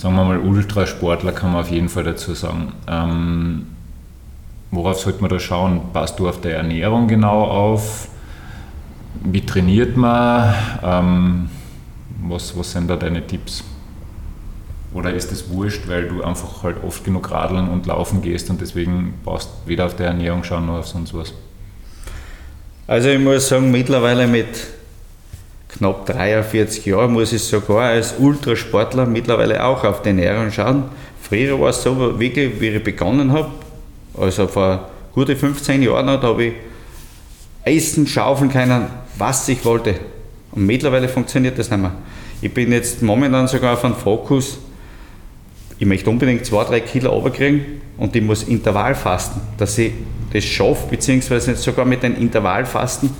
sagen 0.00 0.14
wir 0.14 0.24
mal, 0.24 0.38
Ultrasportler 0.38 1.32
kann 1.32 1.52
man 1.52 1.60
auf 1.60 1.70
jeden 1.70 1.90
Fall 1.90 2.04
dazu 2.04 2.32
sagen. 2.32 2.72
Ähm, 2.88 3.66
worauf 4.70 4.98
sollte 4.98 5.20
man 5.20 5.28
da 5.28 5.38
schauen? 5.38 5.92
Passt 5.92 6.18
du 6.18 6.26
auf 6.26 6.40
der 6.40 6.56
Ernährung 6.56 7.06
genau 7.06 7.44
auf? 7.44 8.08
Wie 9.22 9.44
trainiert 9.44 9.98
man? 9.98 10.54
Ähm, 10.82 11.50
was, 12.22 12.56
was 12.56 12.72
sind 12.72 12.88
da 12.88 12.96
deine 12.96 13.26
Tipps? 13.26 13.64
Oder 14.92 15.14
ist 15.14 15.30
es 15.30 15.48
wurscht, 15.48 15.88
weil 15.88 16.08
du 16.08 16.22
einfach 16.22 16.62
halt 16.64 16.82
oft 16.82 17.04
genug 17.04 17.30
radeln 17.30 17.68
und 17.68 17.86
laufen 17.86 18.22
gehst 18.22 18.50
und 18.50 18.60
deswegen 18.60 19.14
brauchst 19.24 19.48
weder 19.66 19.86
auf 19.86 19.94
der 19.94 20.08
Ernährung 20.08 20.42
schauen 20.42 20.66
noch 20.66 20.78
auf 20.78 20.88
sonst 20.88 21.14
was? 21.14 21.32
Also 22.88 23.08
ich 23.08 23.20
muss 23.20 23.48
sagen, 23.48 23.70
mittlerweile 23.70 24.26
mit 24.26 24.48
knapp 25.68 26.06
43 26.06 26.86
Jahren 26.86 27.12
muss 27.12 27.32
ich 27.32 27.42
sogar 27.42 27.90
als 27.90 28.14
Ultrasportler 28.18 29.06
mittlerweile 29.06 29.64
auch 29.64 29.84
auf 29.84 30.02
die 30.02 30.08
Ernährung 30.08 30.50
schauen. 30.50 30.84
Früher 31.22 31.60
war 31.60 31.70
es 31.70 31.82
so, 31.82 32.18
wirklich, 32.18 32.60
wie 32.60 32.68
ich 32.68 32.82
begonnen 32.82 33.32
habe, 33.32 33.50
also 34.18 34.48
vor 34.48 34.88
gute 35.12 35.36
15 35.36 35.82
Jahren, 35.82 36.06
da 36.06 36.20
habe 36.20 36.44
ich 36.46 36.54
Essen 37.62 38.08
schaufeln 38.08 38.50
können, 38.50 38.86
was 39.16 39.48
ich 39.48 39.64
wollte. 39.64 39.94
Und 40.50 40.66
mittlerweile 40.66 41.08
funktioniert 41.08 41.56
das 41.58 41.70
nicht 41.70 41.80
mehr. 41.80 41.92
Ich 42.42 42.52
bin 42.52 42.72
jetzt 42.72 43.02
momentan 43.02 43.48
sogar 43.48 43.74
auf 43.74 43.84
einem 43.84 43.94
Fokus, 43.94 44.58
ich 45.78 45.86
möchte 45.86 46.10
unbedingt 46.10 46.44
2-3 46.44 46.80
Kilo 46.80 47.10
runterkriegen 47.10 47.80
und 47.98 48.14
ich 48.16 48.22
muss 48.22 48.44
Intervall 48.44 48.94
fasten, 48.94 49.40
dass 49.58 49.76
ich 49.78 49.92
das 50.32 50.44
schaffe, 50.44 50.86
beziehungsweise 50.88 51.54
sogar 51.56 51.84
mit 51.84 52.02
dem 52.02 52.16
Intervallfasten 52.16 53.10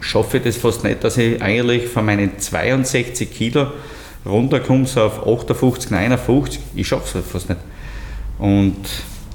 schaffe 0.00 0.38
ich 0.38 0.42
das 0.42 0.56
fast 0.56 0.84
nicht, 0.84 1.04
dass 1.04 1.16
ich 1.18 1.40
eigentlich 1.40 1.86
von 1.88 2.04
meinen 2.04 2.38
62 2.38 3.30
Kilo 3.30 3.68
runterkomme 4.26 4.86
so 4.86 5.02
auf 5.02 5.26
58, 5.26 5.90
59. 5.90 6.60
Ich 6.74 6.88
schaffe 6.88 7.04
es 7.06 7.14
halt 7.14 7.24
fast 7.24 7.48
nicht. 7.48 7.60
Und 8.38 8.76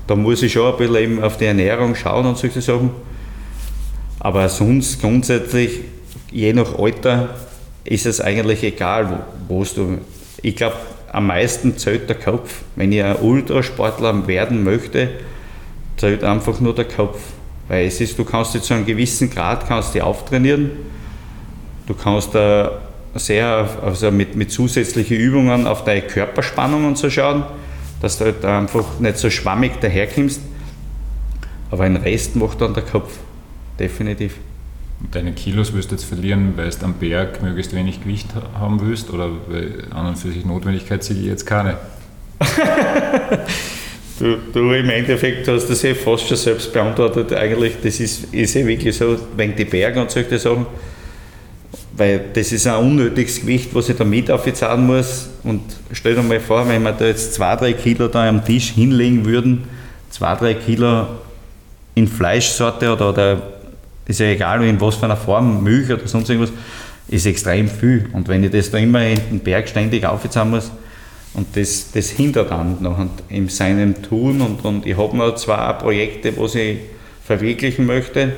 da 0.07 0.15
muss 0.15 0.43
ich 0.43 0.51
schon 0.51 0.71
ein 0.71 0.77
bisschen 0.77 0.95
eben 0.95 1.23
auf 1.23 1.37
die 1.37 1.45
Ernährung 1.45 1.95
schauen 1.95 2.25
und 2.25 2.37
solche 2.37 2.61
Sachen. 2.61 2.91
Aber 4.19 4.49
sonst 4.49 5.01
grundsätzlich, 5.01 5.81
je 6.31 6.53
nach 6.53 6.77
Alter, 6.77 7.29
ist 7.85 8.05
es 8.05 8.19
eigentlich 8.19 8.63
egal, 8.63 9.25
wo, 9.47 9.63
du. 9.63 9.99
Ich 10.41 10.55
glaube, 10.55 10.75
am 11.11 11.27
meisten 11.27 11.77
zählt 11.77 12.09
der 12.09 12.17
Kopf. 12.17 12.61
Wenn 12.75 12.91
ich 12.91 13.03
ein 13.03 13.15
Ultrasportler 13.17 14.27
werden 14.27 14.63
möchte, 14.63 15.09
zählt 15.97 16.23
einfach 16.23 16.59
nur 16.59 16.75
der 16.75 16.85
Kopf. 16.85 17.19
Weil 17.67 17.87
es 17.87 18.01
ist, 18.01 18.19
du 18.19 18.25
kannst 18.25 18.53
jetzt 18.53 18.65
zu 18.65 18.73
einem 18.73 18.85
gewissen 18.85 19.29
Grad 19.29 19.67
kannst 19.67 19.95
dich 19.95 20.01
auftrainieren. 20.01 20.71
Du 21.87 21.93
kannst 21.93 22.35
äh, 22.35 22.67
sehr 23.15 23.69
also 23.83 24.11
mit, 24.11 24.35
mit 24.35 24.51
zusätzlichen 24.51 25.17
Übungen 25.17 25.65
auf 25.65 25.83
deine 25.83 26.01
Körperspannung 26.01 26.85
und 26.85 26.97
so 26.97 27.09
schauen, 27.09 27.43
dass 28.01 28.17
du 28.17 28.25
halt 28.25 28.43
einfach 28.43 28.99
nicht 28.99 29.17
so 29.17 29.29
schwammig 29.29 29.79
daherkommst. 29.79 30.41
Aber 31.71 31.85
den 31.85 31.97
Rest 31.97 32.35
macht 32.35 32.61
dann 32.61 32.73
der 32.73 32.83
Kopf. 32.83 33.17
Definitiv. 33.79 34.35
Deine 35.11 35.33
Kilos 35.33 35.73
wirst 35.73 35.91
du 35.91 35.95
jetzt 35.95 36.05
verlieren, 36.05 36.53
weil 36.55 36.69
du 36.69 36.85
am 36.85 36.93
Berg 36.93 37.41
möglichst 37.43 37.75
wenig 37.75 38.01
Gewicht 38.01 38.27
haben 38.57 38.79
willst 38.81 39.11
oder 39.11 39.29
weil 39.47 39.85
an 39.91 40.07
und 40.07 40.17
für 40.17 40.31
sich 40.31 40.45
Notwendigkeit 40.45 41.03
sehe 41.03 41.17
ich 41.17 41.25
jetzt 41.25 41.45
keine? 41.45 41.77
Du, 44.17 44.37
du, 44.53 44.71
im 44.71 44.89
Endeffekt 44.89 45.45
hast 45.49 45.67
das 45.67 45.83
eh 45.83 45.93
fast 45.93 46.25
schon 46.25 46.37
selbst 46.37 46.71
beantwortet. 46.71 47.33
Eigentlich, 47.33 47.73
das 47.83 47.99
ist, 47.99 48.33
ist 48.33 48.55
eh 48.55 48.65
wirklich 48.65 48.95
so, 48.95 49.17
wegen 49.35 49.57
die 49.57 49.65
Berge 49.65 49.99
und 49.99 50.09
solche 50.09 50.39
Sachen. 50.39 50.65
Weil 51.97 52.21
das 52.33 52.53
ist 52.53 52.65
ein 52.65 52.75
unnötiges 52.75 53.41
Gewicht, 53.41 53.69
was 53.73 53.89
ich 53.89 53.97
da 53.97 54.05
mit 54.05 54.31
aufzahlen 54.31 54.85
muss. 54.85 55.29
Und 55.43 55.61
stell 55.91 56.15
dir 56.15 56.23
mal 56.23 56.39
vor, 56.39 56.65
wenn 56.67 56.83
wir 56.83 56.93
da 56.93 57.05
jetzt 57.05 57.33
zwei, 57.33 57.57
drei 57.57 57.73
Kilo 57.73 58.07
da 58.07 58.27
am 58.27 58.43
Tisch 58.45 58.69
hinlegen 58.69 59.25
würden, 59.25 59.65
zwei, 60.09 60.33
drei 60.35 60.53
Kilo 60.53 61.07
in 61.93 62.07
Fleischsorte 62.07 62.93
oder, 62.93 63.09
oder 63.09 63.41
ist 64.05 64.19
ja 64.19 64.27
egal 64.27 64.63
in 64.63 64.79
was 64.79 64.95
für 64.95 65.05
einer 65.05 65.17
Form, 65.17 65.63
Milch 65.63 65.91
oder 65.91 66.07
sonst 66.07 66.29
irgendwas, 66.29 66.53
ist 67.07 67.25
extrem 67.25 67.67
viel. 67.67 68.09
Und 68.13 68.27
wenn 68.27 68.43
ich 68.43 68.51
das 68.51 68.71
da 68.71 68.77
immer 68.77 69.05
in 69.05 69.19
den 69.29 69.39
Berg 69.39 69.67
ständig 69.67 70.05
aufzahlen 70.05 70.51
muss, 70.51 70.71
und 71.35 71.57
das, 71.57 71.91
das 71.91 72.09
hindert 72.11 72.51
dann 72.51 72.81
noch 72.81 72.97
in 73.27 73.49
seinem 73.49 74.01
Tun. 74.01 74.39
Und, 74.39 74.63
und 74.63 74.85
ich 74.85 74.97
habe 74.97 75.17
noch 75.17 75.35
zwei 75.35 75.73
Projekte, 75.73 76.35
wo 76.37 76.45
ich 76.45 76.79
verwirklichen 77.23 77.85
möchte. 77.85 78.31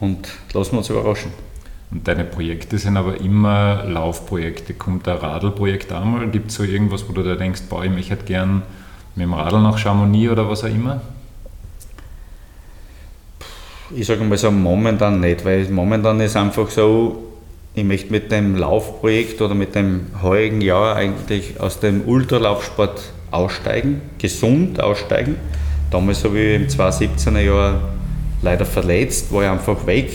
Und 0.00 0.28
lassen 0.52 0.72
wir 0.72 0.78
uns 0.78 0.90
überraschen. 0.90 1.30
Und 1.92 2.08
deine 2.08 2.24
Projekte 2.24 2.78
sind 2.78 2.96
aber 2.96 3.20
immer 3.20 3.84
Laufprojekte. 3.84 4.74
Kommt 4.74 5.06
ein 5.06 5.18
Radlprojekt 5.18 5.92
einmal? 5.92 6.28
Gibt 6.30 6.50
es 6.50 6.56
so 6.56 6.64
irgendwas, 6.64 7.08
wo 7.08 7.12
du 7.12 7.22
da 7.22 7.36
denkst, 7.36 7.62
boah, 7.70 7.84
ich 7.84 7.92
möchte 7.92 8.16
gern 8.16 8.62
mit 9.14 9.24
dem 9.24 9.34
Radl 9.34 9.62
nach 9.62 9.78
Chamonix 9.78 10.32
oder 10.32 10.50
was 10.50 10.64
auch 10.64 10.68
immer? 10.68 11.00
Ich 13.90 14.06
sage 14.06 14.24
mal 14.24 14.38
so, 14.38 14.50
momentan 14.50 15.20
nicht, 15.20 15.44
weil 15.44 15.68
momentan 15.68 16.18
ist 16.20 16.36
einfach 16.36 16.70
so, 16.70 17.22
ich 17.74 17.84
möchte 17.84 18.10
mit 18.10 18.32
dem 18.32 18.56
Laufprojekt 18.56 19.42
oder 19.42 19.54
mit 19.54 19.74
dem 19.74 20.06
heurigen 20.22 20.62
Jahr 20.62 20.96
eigentlich 20.96 21.60
aus 21.60 21.80
dem 21.80 22.02
Ultralaufsport 22.06 23.02
aussteigen, 23.30 24.00
gesund 24.16 24.80
aussteigen. 24.80 25.36
Damals 25.90 26.24
habe 26.24 26.38
ich 26.38 26.54
im 26.62 26.66
2017er 26.68 27.40
Jahr 27.40 27.80
leider 28.40 28.64
verletzt, 28.64 29.30
war 29.30 29.42
ich 29.42 29.50
einfach 29.50 29.86
weg. 29.86 30.12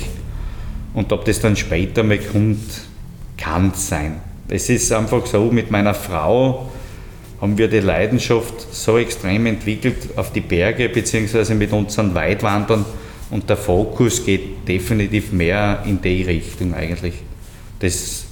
Und 0.96 1.14
ob 1.14 1.26
das 1.26 1.40
dann 1.40 1.56
später 1.56 2.02
mal 2.02 2.18
kommt, 2.18 2.82
kann 3.38 3.72
es 3.76 3.88
sein. 3.88 4.20
Es 4.48 4.68
ist 4.70 4.92
einfach 4.92 5.28
so, 5.28 5.46
mit 5.52 5.70
meiner 5.70 5.94
Frau 5.94 6.72
haben 7.40 7.58
wir 7.58 7.68
die 7.68 7.82
Leidenschaft 7.82 8.74
so 8.74 8.98
extrem 8.98 9.46
entwickelt 9.46 10.18
auf 10.18 10.34
die 10.34 10.42
Berge, 10.42 10.90
beziehungsweise 10.90 11.54
mit 11.54 11.72
unseren 11.72 12.16
Weitwandern. 12.16 12.84
Und 13.32 13.50
der 13.50 13.58
Fokus 13.58 14.26
geht 14.26 14.68
definitiv 14.68 15.32
mehr 15.32 15.84
in 15.86 16.02
die 16.02 16.24
Richtung 16.24 16.74
eigentlich. 16.74 17.16
Das, 17.80 18.26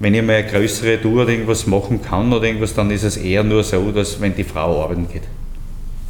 wenn 0.00 0.14
ich 0.14 0.22
mal 0.22 0.36
eine 0.36 0.48
größere 0.48 1.00
Tour 1.00 1.22
oder 1.22 1.30
irgendwas 1.30 1.66
machen 1.66 2.02
kann 2.02 2.32
oder 2.32 2.44
irgendwas, 2.44 2.74
dann 2.74 2.90
ist 2.90 3.04
es 3.04 3.16
eher 3.16 3.42
nur 3.42 3.64
so, 3.64 3.90
dass 3.90 4.20
wenn 4.20 4.34
die 4.34 4.44
Frau 4.44 4.82
arbeiten 4.82 5.08
geht, 5.10 5.22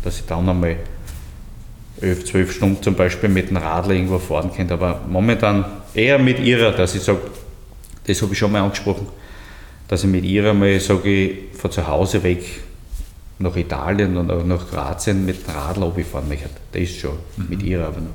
dass 0.02 0.18
ich 0.18 0.26
dann 0.26 0.48
einmal 0.48 0.76
11, 2.00 2.24
12 2.24 2.52
Stunden 2.52 2.82
zum 2.82 2.94
Beispiel 2.94 3.28
mit 3.28 3.50
dem 3.50 3.56
Radl 3.56 3.92
irgendwo 3.92 4.18
fahren 4.18 4.50
kann. 4.54 4.70
Aber 4.70 5.02
momentan 5.08 5.64
eher 5.94 6.18
mit 6.18 6.40
ihrer, 6.40 6.72
dass 6.72 6.94
ich 6.94 7.02
sage, 7.02 7.20
das 8.06 8.20
habe 8.20 8.32
ich 8.32 8.38
schon 8.38 8.50
mal 8.50 8.62
angesprochen, 8.62 9.06
dass 9.88 10.02
ich 10.02 10.10
mit 10.10 10.24
ihrer 10.24 10.54
mal 10.54 10.78
sage, 10.80 11.38
von 11.56 11.70
zu 11.70 11.86
Hause 11.86 12.22
weg 12.22 12.44
nach 13.38 13.56
Italien 13.56 14.16
oder 14.16 14.44
nach 14.44 14.68
Kroatien 14.68 15.24
mit 15.24 15.46
dem 15.46 15.54
Radl 15.54 16.04
fahren 16.04 16.28
möchte. 16.28 16.50
Das 16.72 16.82
ist 16.82 16.98
schon 16.98 17.18
mhm. 17.36 17.46
mit 17.48 17.62
ihrer 17.62 17.88
aber 17.88 18.00
noch. 18.00 18.10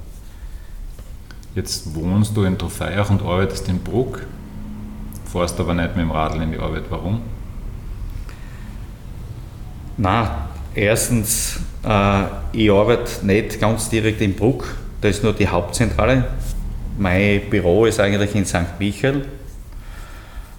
Jetzt 1.56 1.94
wohnst 1.96 2.36
du 2.38 2.44
in 2.44 2.58
Trofeiach 2.58 3.10
und 3.10 3.22
arbeitest 3.22 3.68
in 3.68 3.80
Bruck, 3.80 4.22
fährst 5.32 5.60
aber 5.60 5.74
nicht 5.74 5.96
mit 5.96 6.06
dem 6.06 6.12
Radl 6.12 6.42
in 6.42 6.52
die 6.52 6.60
Arbeit. 6.60 6.84
Warum? 6.90 7.22
Na, 9.98 10.48
erstens, 10.74 11.60
äh, 11.84 12.24
ich 12.54 12.72
arbeite 12.72 13.26
nicht 13.26 13.60
ganz 13.60 13.90
direkt 13.90 14.22
in 14.22 14.36
Bruck, 14.36 14.76
da 15.02 15.10
ist 15.10 15.24
nur 15.24 15.34
die 15.34 15.48
Hauptzentrale. 15.48 16.26
Mein 16.98 17.42
Büro 17.50 17.86
ist 17.86 18.00
eigentlich 18.00 18.36
in 18.36 18.46
St. 18.46 18.80
Michael 18.80 19.26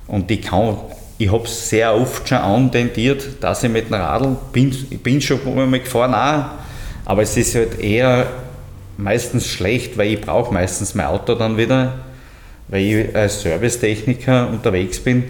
und 0.06 0.30
ich 0.30 0.42
kann 0.42 0.76
ich 1.20 1.30
habe 1.30 1.44
es 1.44 1.68
sehr 1.68 1.94
oft 1.94 2.26
schon 2.26 2.38
antendiert, 2.38 3.42
dass 3.42 3.62
ich 3.62 3.70
mit 3.70 3.88
dem 3.88 3.94
Radl 3.94 4.36
bin, 4.54 4.74
ich 4.88 5.02
bin 5.02 5.20
schon 5.20 5.38
mal 5.54 5.78
gefahren 5.78 6.14
auch, 6.14 6.50
aber 7.04 7.22
es 7.22 7.36
ist 7.36 7.54
halt 7.54 7.78
eher 7.78 8.26
meistens 8.96 9.46
schlecht, 9.46 9.98
weil 9.98 10.14
ich 10.14 10.20
brauche 10.22 10.52
meistens 10.52 10.94
mein 10.94 11.06
Auto 11.06 11.34
dann 11.34 11.58
wieder, 11.58 11.92
weil 12.68 12.80
ich 12.80 13.14
als 13.14 13.42
Servicetechniker 13.42 14.48
unterwegs 14.48 14.98
bin. 14.98 15.24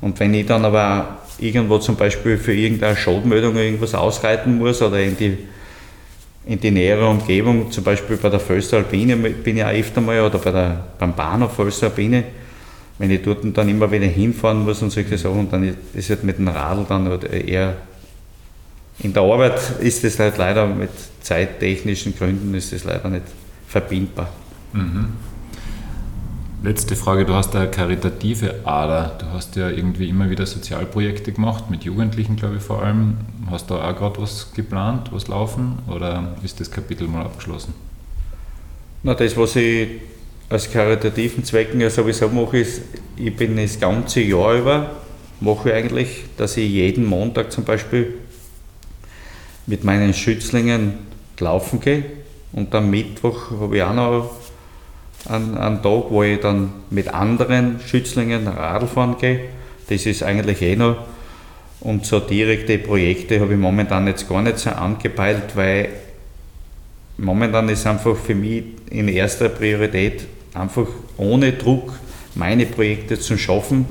Und 0.00 0.18
wenn 0.18 0.34
ich 0.34 0.46
dann 0.46 0.64
aber 0.64 1.18
irgendwo 1.38 1.78
zum 1.78 1.94
Beispiel 1.94 2.38
für 2.38 2.52
irgendeine 2.52 2.96
Schadmeldung 2.96 3.54
irgendwas 3.54 3.94
ausreiten 3.94 4.58
muss 4.58 4.82
oder 4.82 4.98
in 4.98 5.16
die, 5.16 5.38
in 6.46 6.58
die 6.58 6.72
nähere 6.72 7.08
Umgebung, 7.08 7.70
zum 7.70 7.84
Beispiel 7.84 8.16
bei 8.16 8.30
der 8.30 8.40
Föstalpine 8.40 9.16
bin 9.16 9.58
ich 9.58 9.64
auch 9.64 9.68
öfter 9.68 10.00
mal 10.00 10.20
oder 10.22 10.38
bei 10.38 10.50
der, 10.50 10.86
beim 10.98 11.14
Bahnhof 11.14 11.54
Föstalpine, 11.54 12.24
wenn 12.98 13.10
ich 13.10 13.22
dort 13.22 13.44
dann 13.56 13.68
immer 13.68 13.90
wieder 13.90 14.06
hinfahren 14.06 14.64
muss 14.64 14.82
und 14.82 14.90
solche 14.90 15.18
Sachen, 15.18 15.50
dann 15.50 15.64
ist 15.64 15.76
es 15.94 16.10
halt 16.10 16.24
mit 16.24 16.38
dem 16.38 16.48
Radl 16.48 16.84
dann 16.88 17.08
halt 17.08 17.24
eher 17.24 17.76
in 18.98 19.12
der 19.12 19.22
Arbeit 19.22 19.60
ist 19.80 20.04
es 20.04 20.18
halt 20.18 20.38
leider 20.38 20.66
mit 20.66 20.90
zeittechnischen 21.20 22.16
Gründen 22.16 22.54
ist 22.54 22.72
es 22.72 22.84
leider 22.84 23.08
nicht 23.10 23.24
verbindbar. 23.66 24.28
Mhm. 24.72 25.08
Letzte 26.62 26.96
Frage, 26.96 27.26
du 27.26 27.34
hast 27.34 27.54
eine 27.54 27.70
karitative 27.70 28.54
Ader. 28.64 29.18
Du 29.18 29.26
hast 29.26 29.54
ja 29.56 29.68
irgendwie 29.68 30.08
immer 30.08 30.30
wieder 30.30 30.46
Sozialprojekte 30.46 31.32
gemacht, 31.32 31.70
mit 31.70 31.84
Jugendlichen 31.84 32.36
glaube 32.36 32.56
ich 32.56 32.62
vor 32.62 32.82
allem. 32.82 33.18
Hast 33.50 33.68
du 33.68 33.74
auch 33.74 33.96
gerade 33.96 34.20
was 34.20 34.52
geplant, 34.54 35.12
was 35.12 35.28
laufen 35.28 35.78
oder 35.88 36.34
ist 36.42 36.58
das 36.58 36.70
Kapitel 36.70 37.06
mal 37.06 37.26
abgeschlossen? 37.26 37.74
Na, 39.02 39.14
das, 39.14 39.36
was 39.36 39.54
ich 39.56 39.88
als 40.48 40.70
karitativen 40.70 41.44
Zwecken 41.44 41.80
ja 41.80 41.90
sowieso 41.90 42.28
mache, 42.28 42.58
ist, 42.58 42.82
ich 43.16 43.34
bin 43.34 43.56
das 43.56 43.80
ganze 43.80 44.20
Jahr 44.20 44.54
über, 44.54 44.90
mache 45.40 45.70
ich 45.70 45.74
eigentlich, 45.74 46.08
dass 46.36 46.56
ich 46.56 46.70
jeden 46.70 47.04
Montag 47.04 47.50
zum 47.50 47.64
Beispiel 47.64 48.14
mit 49.66 49.84
meinen 49.84 50.14
Schützlingen 50.14 50.94
laufen 51.40 51.80
gehe. 51.80 52.04
Und 52.52 52.74
am 52.74 52.90
Mittwoch 52.90 53.50
habe 53.60 53.76
ich 53.76 53.82
auch 53.82 53.94
noch 53.94 54.30
einen, 55.28 55.58
einen 55.58 55.82
Tag, 55.82 56.04
wo 56.10 56.22
ich 56.22 56.40
dann 56.40 56.72
mit 56.90 57.12
anderen 57.12 57.80
Schützlingen 57.84 58.46
Radl 58.46 58.86
fahren 58.86 59.16
gehe. 59.20 59.40
Das 59.88 60.06
ist 60.06 60.22
eigentlich 60.22 60.62
eh 60.62 60.76
noch. 60.76 60.96
Und 61.80 62.06
so 62.06 62.20
direkte 62.20 62.78
Projekte 62.78 63.40
habe 63.40 63.54
ich 63.54 63.58
momentan 63.58 64.06
jetzt 64.06 64.28
gar 64.28 64.42
nicht 64.42 64.58
so 64.58 64.70
angepeilt, 64.70 65.54
weil 65.54 65.88
momentan 67.18 67.68
ist 67.68 67.86
einfach 67.86 68.16
für 68.16 68.34
mich 68.34 68.64
in 68.90 69.08
erster 69.08 69.48
Priorität 69.48 70.26
einfach 70.56 70.86
ohne 71.16 71.52
Druck 71.52 71.92
meine 72.34 72.66
Projekte 72.66 73.18
zu 73.18 73.38
schaffen 73.38 73.86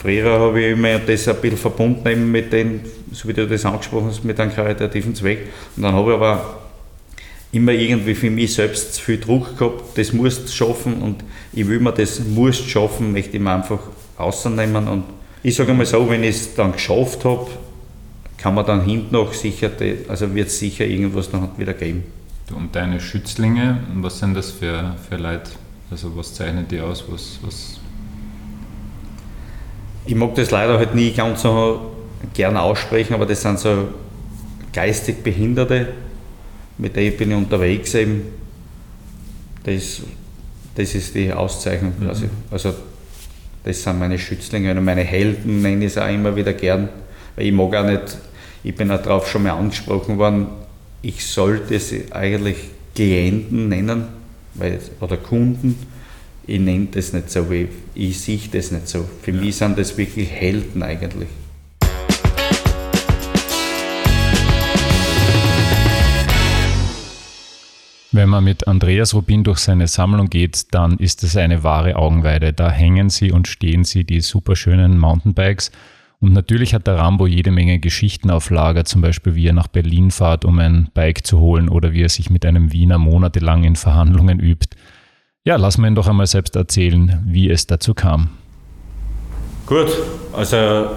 Früher 0.00 0.40
habe 0.40 0.62
ich 0.62 0.72
immer 0.72 0.98
das 0.98 1.28
ein 1.28 1.36
bisschen 1.42 1.58
verbunden 1.58 2.32
mit 2.32 2.54
den, 2.54 2.80
so 3.12 3.28
wie 3.28 3.34
du 3.34 3.46
das 3.46 3.66
angesprochen 3.66 4.06
hast, 4.06 4.24
mit 4.24 4.40
einem 4.40 4.50
karitativen 4.50 5.14
Zweck. 5.14 5.48
Und 5.76 5.82
dann 5.82 5.92
habe 5.94 6.12
ich 6.12 6.16
aber 6.16 6.60
immer 7.52 7.72
irgendwie 7.72 8.14
für 8.14 8.30
mich 8.30 8.54
selbst 8.54 8.94
zu 8.94 9.02
viel 9.02 9.20
Druck 9.20 9.58
gehabt, 9.58 9.98
das 9.98 10.14
musst 10.14 10.48
du 10.48 10.52
schaffen 10.52 11.02
und 11.02 11.22
ich 11.52 11.68
will 11.68 11.80
mir 11.80 11.92
das 11.92 12.18
musst 12.18 12.66
schaffen, 12.70 13.12
möchte 13.12 13.36
ich 13.36 13.42
mir 13.42 13.52
einfach 13.52 13.80
rausnehmen. 14.18 14.88
Und 14.88 15.04
ich 15.42 15.54
sage 15.54 15.74
mal 15.74 15.84
so, 15.84 16.08
wenn 16.08 16.24
ich 16.24 16.36
es 16.36 16.54
dann 16.54 16.72
geschafft 16.72 17.26
habe, 17.26 17.48
kann 18.38 18.54
man 18.54 18.64
dann 18.64 18.82
hinten 18.82 19.12
noch 19.12 19.34
sicher, 19.34 19.70
also 20.08 20.34
wird 20.34 20.48
es 20.48 20.58
sicher 20.58 20.86
irgendwas 20.86 21.30
noch 21.30 21.58
wieder 21.58 21.74
geben. 21.74 22.04
Und 22.56 22.74
deine 22.74 23.00
Schützlinge, 23.00 23.80
was 23.96 24.18
sind 24.18 24.32
das 24.32 24.50
für, 24.50 24.96
für 25.10 25.16
Leute? 25.16 25.50
Also 25.90 26.16
was 26.16 26.34
zeichnet 26.34 26.70
die 26.70 26.80
aus? 26.80 27.04
Was, 27.08 27.38
was 27.42 27.80
ich 30.06 30.14
mag 30.14 30.34
das 30.34 30.50
leider 30.50 30.78
halt 30.78 30.94
nie 30.94 31.12
ganz 31.12 31.42
so 31.42 31.92
gern 32.32 32.56
aussprechen, 32.56 33.14
aber 33.14 33.26
das 33.26 33.42
sind 33.42 33.58
so 33.58 33.88
geistig 34.72 35.22
Behinderte, 35.22 35.88
mit 36.78 36.96
denen 36.96 37.16
bin 37.16 37.30
ich 37.30 37.36
unterwegs 37.36 37.94
eben. 37.94 38.22
Das, 39.64 40.02
das 40.74 40.94
ist 40.94 41.14
die 41.14 41.32
Auszeichnung. 41.32 41.92
Mhm. 41.98 42.08
Also, 42.08 42.26
also 42.50 42.74
das 43.64 43.82
sind 43.82 43.98
meine 43.98 44.18
Schützlinge 44.18 44.70
und 44.70 44.84
meine 44.84 45.02
Helden 45.02 45.60
nenne 45.60 45.84
ich 45.84 45.92
es 45.92 45.98
auch 45.98 46.08
immer 46.08 46.34
wieder 46.34 46.54
gern, 46.54 46.88
weil 47.36 47.46
ich 47.46 47.52
mag 47.52 47.74
auch 47.74 47.86
nicht, 47.86 48.16
ich 48.62 48.74
bin 48.74 48.90
auch 48.90 49.02
darauf 49.02 49.28
schon 49.28 49.42
mal 49.42 49.52
angesprochen 49.52 50.18
worden, 50.18 50.46
ich 51.02 51.26
sollte 51.26 51.78
sie 51.78 52.12
eigentlich 52.12 52.56
Klienten 52.94 53.68
nennen 53.68 54.19
weil, 54.54 54.78
oder 55.00 55.16
Kunden, 55.16 55.76
ich 56.46 56.60
nenne 56.60 56.88
das 56.90 57.12
nicht 57.12 57.30
so, 57.30 57.50
wie 57.50 57.68
ich 57.94 58.20
sehe 58.20 58.40
das 58.52 58.70
nicht 58.70 58.88
so. 58.88 59.08
Für 59.22 59.30
ja. 59.30 59.40
mich 59.40 59.56
sind 59.56 59.78
das 59.78 59.96
wirklich 59.96 60.30
Helden 60.30 60.82
eigentlich. 60.82 61.28
Wenn 68.12 68.28
man 68.28 68.42
mit 68.42 68.66
Andreas 68.66 69.14
Rubin 69.14 69.44
durch 69.44 69.60
seine 69.60 69.86
Sammlung 69.86 70.28
geht, 70.28 70.74
dann 70.74 70.96
ist 70.98 71.22
es 71.22 71.36
eine 71.36 71.62
wahre 71.62 71.94
Augenweide. 71.94 72.52
Da 72.52 72.68
hängen 72.68 73.08
sie 73.08 73.30
und 73.30 73.46
stehen 73.46 73.84
sie, 73.84 74.02
die 74.02 74.20
superschönen 74.20 74.98
Mountainbikes. 74.98 75.70
Und 76.22 76.34
natürlich 76.34 76.74
hat 76.74 76.86
der 76.86 76.98
Rambo 76.98 77.26
jede 77.26 77.50
Menge 77.50 77.78
Geschichten 77.78 78.30
auf 78.30 78.50
Lager, 78.50 78.84
zum 78.84 79.00
Beispiel 79.00 79.34
wie 79.34 79.46
er 79.46 79.54
nach 79.54 79.68
Berlin 79.68 80.10
fährt, 80.10 80.44
um 80.44 80.58
ein 80.58 80.90
Bike 80.92 81.26
zu 81.26 81.40
holen 81.40 81.70
oder 81.70 81.92
wie 81.92 82.02
er 82.02 82.10
sich 82.10 82.28
mit 82.28 82.44
einem 82.44 82.72
Wiener 82.72 82.98
monatelang 82.98 83.64
in 83.64 83.74
Verhandlungen 83.74 84.38
übt. 84.38 84.76
Ja, 85.44 85.56
lass 85.56 85.78
mir 85.78 85.88
ihn 85.88 85.94
doch 85.94 86.08
einmal 86.08 86.26
selbst 86.26 86.56
erzählen, 86.56 87.24
wie 87.26 87.48
es 87.48 87.66
dazu 87.66 87.94
kam. 87.94 88.28
Gut, 89.64 89.88
also 90.34 90.90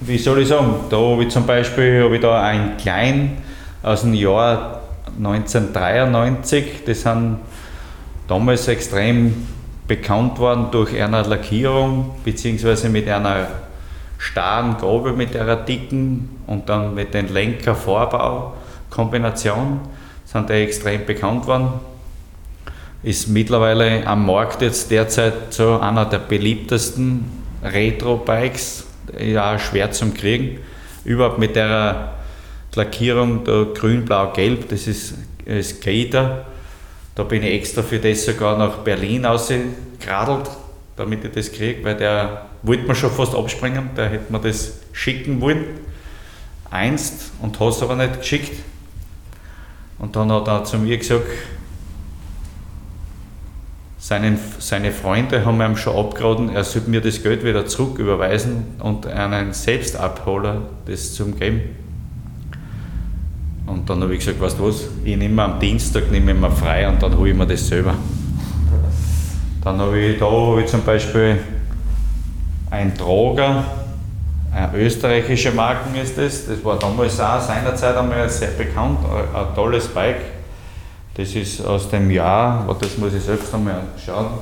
wie 0.00 0.16
soll 0.16 0.40
ich 0.40 0.48
sagen, 0.48 0.74
da 0.88 0.96
habe 0.96 1.24
ich 1.24 1.28
zum 1.28 1.46
Beispiel 1.46 2.02
habe 2.02 2.14
ich 2.14 2.22
da 2.22 2.42
einen 2.42 2.78
kleinen 2.78 3.36
aus 3.82 4.02
dem 4.02 4.14
Jahr 4.14 4.80
1993, 5.18 6.84
das 6.86 7.02
sind 7.02 7.38
damals 8.26 8.68
extrem 8.68 9.34
bekannt 9.86 10.38
worden 10.38 10.68
durch 10.70 10.98
eine 11.00 11.22
Lackierung, 11.22 12.12
beziehungsweise 12.24 12.88
mit 12.88 13.06
einer 13.08 13.48
starren 14.18 14.76
Gabel, 14.78 15.12
mit 15.12 15.36
einer 15.36 15.56
dicken 15.56 16.38
und 16.46 16.68
dann 16.68 16.94
mit 16.94 17.14
dem 17.14 17.32
Lenker-Vorbau-Kombination 17.32 19.80
sind 20.24 20.48
die 20.48 20.54
extrem 20.54 21.06
bekannt 21.06 21.46
worden. 21.46 21.68
Ist 23.02 23.28
mittlerweile 23.28 24.06
am 24.06 24.24
Markt 24.26 24.62
jetzt 24.62 24.90
derzeit 24.90 25.52
so 25.52 25.78
einer 25.78 26.06
der 26.06 26.18
beliebtesten 26.18 27.30
Retro-Bikes, 27.62 28.86
ja 29.18 29.58
schwer 29.58 29.90
zum 29.92 30.14
Kriegen. 30.14 30.58
Überhaupt 31.04 31.38
mit 31.38 31.56
der 31.56 32.12
Lackierung 32.74 33.44
da 33.44 33.66
grün, 33.74 34.04
blau, 34.04 34.32
gelb, 34.32 34.68
das 34.68 34.86
ist 34.86 35.14
Skater. 35.62 36.44
Da 37.14 37.22
bin 37.22 37.42
ich 37.42 37.54
extra 37.54 37.82
für 37.82 37.98
das 37.98 38.26
sogar 38.26 38.58
nach 38.58 38.78
Berlin 38.78 39.24
ausgeradelt, 39.24 40.50
damit 40.96 41.24
ich 41.24 41.32
das 41.32 41.52
kriege, 41.52 41.82
weil 41.84 41.96
der 41.96 42.46
wollte 42.66 42.86
mir 42.86 42.94
schon 42.94 43.10
fast 43.10 43.34
abspringen, 43.34 43.90
der 43.96 44.08
hätte 44.08 44.32
mir 44.32 44.40
das 44.40 44.80
schicken 44.92 45.40
wollen, 45.40 45.64
einst, 46.70 47.32
und 47.40 47.58
hat 47.60 47.68
es 47.68 47.82
aber 47.82 47.96
nicht 47.96 48.18
geschickt. 48.18 48.52
Und 49.98 50.16
dann 50.16 50.30
hat 50.32 50.48
er 50.48 50.64
zu 50.64 50.78
mir 50.78 50.98
gesagt, 50.98 51.26
seinen, 53.98 54.38
seine 54.58 54.92
Freunde 54.92 55.44
haben 55.44 55.60
ihm 55.60 55.76
schon 55.76 55.96
abgeraten, 55.96 56.50
er 56.50 56.64
sollte 56.64 56.90
mir 56.90 57.00
das 57.00 57.22
Geld 57.22 57.44
wieder 57.44 57.66
zurück 57.66 57.98
überweisen 57.98 58.64
und 58.78 59.06
einen 59.06 59.52
Selbstabholer 59.52 60.62
das 60.86 61.14
zum 61.14 61.38
geben. 61.38 61.60
Und 63.66 63.90
dann 63.90 64.00
habe 64.02 64.12
ich 64.14 64.20
gesagt, 64.20 64.40
weißt 64.40 64.58
du 64.58 64.68
was, 64.68 64.84
ich 65.04 65.16
nehme 65.16 65.42
am 65.42 65.58
Dienstag 65.58 66.10
nehme 66.12 66.32
ich 66.32 66.38
mir 66.38 66.50
frei 66.50 66.88
und 66.88 67.02
dann 67.02 67.16
hole 67.16 67.30
ich 67.30 67.36
mir 67.36 67.46
das 67.46 67.66
selber. 67.66 67.94
Dann 69.64 69.80
habe 69.80 69.98
ich 69.98 70.18
da 70.20 70.30
habe 70.30 70.60
ich 70.60 70.68
zum 70.68 70.82
Beispiel 70.82 71.38
ein 72.76 72.94
Droger, 72.96 73.64
eine 74.52 74.76
österreichische 74.76 75.52
Marken 75.52 75.94
ist 75.96 76.16
das. 76.18 76.46
Das 76.46 76.64
war 76.64 76.78
damals 76.78 77.18
auch 77.20 77.40
seinerzeit 77.40 77.96
einmal 77.96 78.28
sehr 78.28 78.50
bekannt, 78.50 78.98
ein 79.34 79.54
tolles 79.54 79.88
Bike. 79.88 80.20
Das 81.14 81.34
ist 81.34 81.64
aus 81.64 81.88
dem 81.88 82.10
Jahr, 82.10 82.66
das 82.78 82.98
muss 82.98 83.14
ich 83.14 83.22
selbst 83.22 83.54
einmal 83.54 83.82
schauen, 84.04 84.38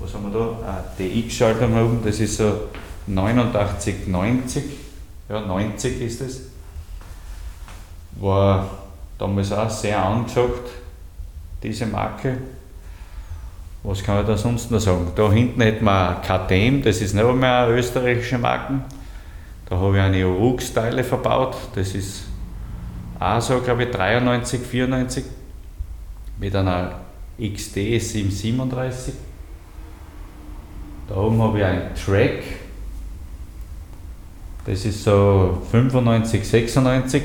was 0.00 0.12
haben 0.12 0.32
wir 0.32 0.38
da? 0.38 0.98
Eine 0.98 1.10
DX-Schaltung 1.10 1.72
oben, 1.72 2.00
das 2.04 2.18
ist 2.18 2.36
so 2.36 2.52
89, 3.06 4.08
90, 4.08 4.64
ja 5.28 5.40
90 5.40 6.00
ist 6.00 6.20
es 6.20 6.40
war 8.20 8.68
damals 9.18 9.52
auch 9.52 9.70
sehr 9.70 10.02
angesagt, 10.02 10.70
diese 11.62 11.86
Marke. 11.86 12.38
Was 13.82 14.02
kann 14.02 14.20
ich 14.20 14.26
da 14.26 14.36
sonst 14.36 14.70
noch 14.70 14.80
sagen? 14.80 15.12
Da 15.14 15.30
hinten 15.30 15.60
hätten 15.60 15.84
wir 15.84 16.20
KTM, 16.22 16.82
das 16.82 17.00
ist 17.00 17.14
noch 17.14 17.28
einmal 17.28 17.66
eine 17.66 17.76
österreichische 17.76 18.38
Marke. 18.38 18.80
Da 19.68 19.76
habe 19.76 19.96
ich 19.96 20.02
eine 20.02 20.26
Urux-Teile 20.26 21.04
verbaut, 21.04 21.56
das 21.74 21.94
ist 21.94 22.24
auch 23.18 23.40
so, 23.40 23.60
glaube 23.60 23.84
ich, 23.84 23.90
93, 23.90 24.60
94 24.60 25.24
mit 26.38 26.54
einer 26.54 27.00
XD 27.40 27.74
737. 28.00 29.14
Da 31.08 31.16
oben 31.16 31.40
habe 31.40 31.58
ich 31.58 31.64
einen 31.64 31.94
Track, 31.94 32.42
das 34.66 34.84
ist 34.84 35.04
so 35.04 35.62
95, 35.70 36.44
96 36.44 37.22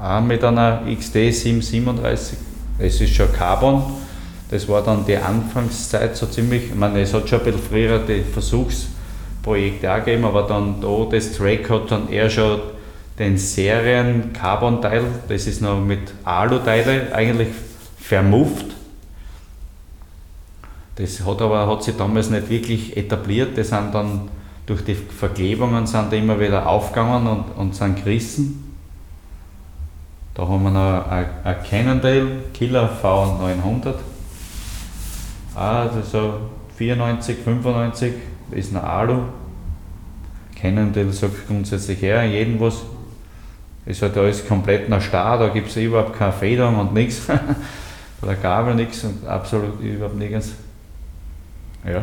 auch 0.00 0.20
mit 0.20 0.42
einer 0.44 0.82
XD 0.86 1.32
737. 1.32 2.38
Es 2.78 3.00
ist 3.00 3.14
schon 3.14 3.32
Carbon. 3.32 3.82
Das 4.50 4.68
war 4.68 4.82
dann 4.82 5.04
die 5.04 5.16
Anfangszeit 5.16 6.16
so 6.16 6.26
ziemlich. 6.26 6.70
Ich 6.70 6.74
meine, 6.74 7.00
es 7.00 7.12
hat 7.12 7.28
schon 7.28 7.40
ein 7.40 7.44
bisschen 7.44 7.62
früher 7.62 7.98
die 7.98 8.22
Versuchsprojekte 8.22 9.92
auch 9.92 10.04
gegeben, 10.04 10.24
aber 10.24 10.44
dann 10.44 10.80
da 10.80 11.06
das 11.10 11.32
Track 11.32 11.68
hat 11.68 11.90
dann 11.90 12.08
eher 12.08 12.30
schon 12.30 12.60
den 13.18 13.36
Serien-Carbon-Teil, 13.36 15.04
das 15.28 15.46
ist 15.46 15.60
noch 15.60 15.80
mit 15.80 16.12
Alu-Teile 16.24 17.14
eigentlich 17.14 17.48
vermufft. 17.98 18.66
Das 20.96 21.24
hat 21.24 21.42
aber 21.42 21.66
hat 21.66 21.82
sich 21.82 21.96
damals 21.96 22.30
nicht 22.30 22.48
wirklich 22.48 22.96
etabliert. 22.96 23.56
Das 23.56 23.68
sind 23.68 23.94
dann 23.94 24.28
durch 24.66 24.84
die 24.84 24.94
Verklebungen 24.94 25.86
sind 25.86 26.12
die 26.12 26.18
immer 26.18 26.38
wieder 26.38 26.68
aufgegangen 26.68 27.26
und, 27.26 27.44
und 27.56 27.74
sind 27.74 27.96
gerissen. 28.04 28.76
Da 30.34 30.46
haben 30.46 30.62
wir 30.62 30.70
noch 30.70 31.10
ein, 31.10 31.56
Cannondale 31.68 32.26
Killer 32.52 32.90
V900. 33.02 33.94
Also 35.58 36.02
so 36.02 36.34
94, 36.76 37.36
95 37.38 38.12
ist 38.52 38.72
ein 38.72 38.76
Alu. 38.76 39.22
Cannondale 40.60 41.12
sagt 41.12 41.48
grundsätzlich 41.48 42.00
her, 42.00 42.24
jedem 42.24 42.60
was. 42.60 42.82
Ist 43.84 44.02
halt 44.02 44.16
alles 44.16 44.46
komplett 44.46 44.88
nach 44.88 45.00
Star, 45.00 45.38
da 45.38 45.48
gibt 45.48 45.68
es 45.68 45.76
überhaupt 45.76 46.16
keine 46.16 46.32
Federung 46.32 46.78
und 46.78 46.94
nichts. 46.94 47.22
Oder 48.22 48.34
Gabel, 48.34 48.74
nichts 48.74 49.02
und 49.04 49.26
absolut 49.26 49.80
überhaupt 49.80 50.16
nichts. 50.16 50.52
Ja. 51.84 52.02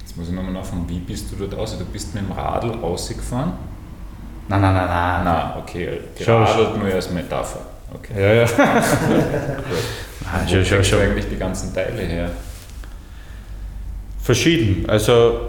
Jetzt 0.00 0.16
muss 0.16 0.28
ich 0.28 0.34
nochmal 0.34 0.52
nachfragen, 0.52 0.84
wie 0.88 0.98
bist 0.98 1.30
du 1.30 1.36
dort 1.36 1.54
aus? 1.54 1.78
Du 1.78 1.84
bist 1.84 2.14
mit 2.14 2.24
dem 2.24 2.32
Radl 2.32 2.70
rausgefahren? 2.70 3.52
Nein, 4.48 4.60
nein, 4.60 4.74
nein, 4.74 4.86
nein. 4.86 5.24
Nein, 5.24 5.52
okay. 5.58 6.00
Geradelt 6.18 6.76
nur 6.76 6.92
als 6.92 7.10
Metapher. 7.10 7.60
Okay. 7.94 8.14
Ja, 8.16 8.32
ja. 8.34 8.46
Nein, 10.24 10.48
schon, 10.48 10.64
schon, 10.64 10.84
schon. 10.84 11.00
eigentlich 11.00 11.28
die 11.28 11.36
ganzen 11.36 11.74
Teile 11.74 12.02
her? 12.02 12.30
Verschieden. 14.20 14.88
Also 14.88 15.40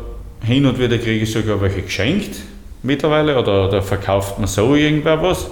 hin 0.41 0.65
und 0.65 0.79
wieder 0.79 0.97
kriege 0.97 1.23
ich 1.23 1.31
sogar 1.31 1.61
welche 1.61 1.81
geschenkt 1.81 2.37
mittlerweile 2.83 3.39
oder, 3.39 3.67
oder 3.67 3.81
verkauft 3.81 4.37
man 4.37 4.47
so 4.47 4.75
irgendwer 4.75 5.21
was. 5.21 5.47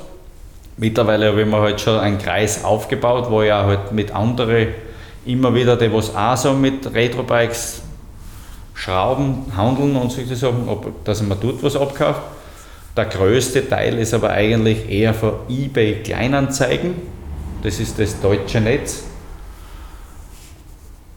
Mittlerweile 0.77 1.29
habe 1.29 1.41
ich 1.41 1.47
mir 1.47 1.59
halt 1.59 1.81
schon 1.81 1.99
einen 1.99 2.17
Kreis 2.17 2.63
aufgebaut, 2.63 3.29
wo 3.29 3.41
ich 3.41 3.51
auch 3.51 3.65
halt 3.65 3.91
mit 3.91 4.11
anderen 4.11 4.69
immer 5.25 5.53
wieder, 5.53 5.75
die 5.77 5.91
was 5.91 6.15
auch 6.15 6.37
so 6.37 6.53
mit 6.53 6.93
Retro-Bikes 6.93 7.81
schrauben, 8.73 9.45
handeln 9.55 9.95
und 9.95 10.11
solche 10.11 10.35
Sachen, 10.35 10.67
ob, 10.67 11.05
dass 11.05 11.21
mir 11.21 11.35
dort 11.35 11.61
was 11.63 11.75
abkaufe. 11.75 12.21
Der 12.97 13.05
größte 13.05 13.67
Teil 13.69 13.97
ist 13.99 14.13
aber 14.13 14.31
eigentlich 14.31 14.89
eher 14.89 15.13
von 15.13 15.33
eBay 15.47 16.01
Kleinanzeigen. 16.03 16.95
Das 17.63 17.79
ist 17.79 17.99
das 17.99 18.19
deutsche 18.19 18.59
Netz. 18.59 19.03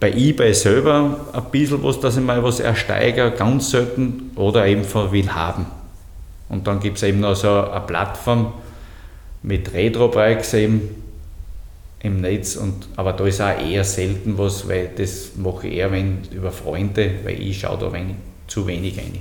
Bei 0.01 0.13
eBay 0.13 0.53
selber 0.53 1.29
ein 1.33 1.45
bisschen 1.51 1.83
was, 1.83 2.01
dass 2.01 2.17
ich 2.17 2.23
mal 2.23 2.43
was 2.43 2.61
ersteigere, 2.61 3.31
ganz 3.31 3.71
selten, 3.71 4.31
oder 4.37 4.67
eben 4.67 4.85
von 4.85 5.13
will 5.13 5.33
haben. 5.33 5.67
Und 6.49 6.67
dann 6.67 6.81
gibt 6.81 6.99
es 6.99 7.03
eben 7.03 7.21
noch 7.21 7.37
so 7.37 7.49
eine 7.49 7.81
Plattform 7.81 8.53
mit 9.43 9.73
Retro-Bikes 9.73 10.55
eben 10.55 10.91
im 12.01 12.21
Netz. 12.21 12.57
Und, 12.57 12.89
aber 12.97 13.13
da 13.13 13.27
ist 13.27 13.41
auch 13.41 13.59
eher 13.59 13.85
selten 13.85 14.37
was, 14.37 14.69
weil 14.69 14.91
das 14.97 15.33
mache 15.37 15.69
ich 15.69 15.77
eher 15.77 15.91
wenn, 15.91 16.23
über 16.31 16.53
Freunde, 16.53 17.11
weil 17.25 17.41
ich 17.41 17.61
schaue 17.61 17.79
da 17.79 17.93
wenig, 17.93 18.17
zu 18.47 18.67
wenig 18.67 18.99
rein. 18.99 19.21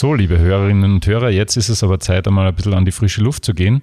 So, 0.00 0.14
liebe 0.14 0.38
Hörerinnen 0.38 0.92
und 0.92 1.06
Hörer, 1.08 1.30
jetzt 1.30 1.56
ist 1.56 1.68
es 1.68 1.82
aber 1.82 1.98
Zeit, 1.98 2.28
einmal 2.28 2.46
ein 2.46 2.54
bisschen 2.54 2.74
an 2.74 2.84
die 2.84 2.92
frische 2.92 3.20
Luft 3.20 3.44
zu 3.44 3.52
gehen. 3.52 3.80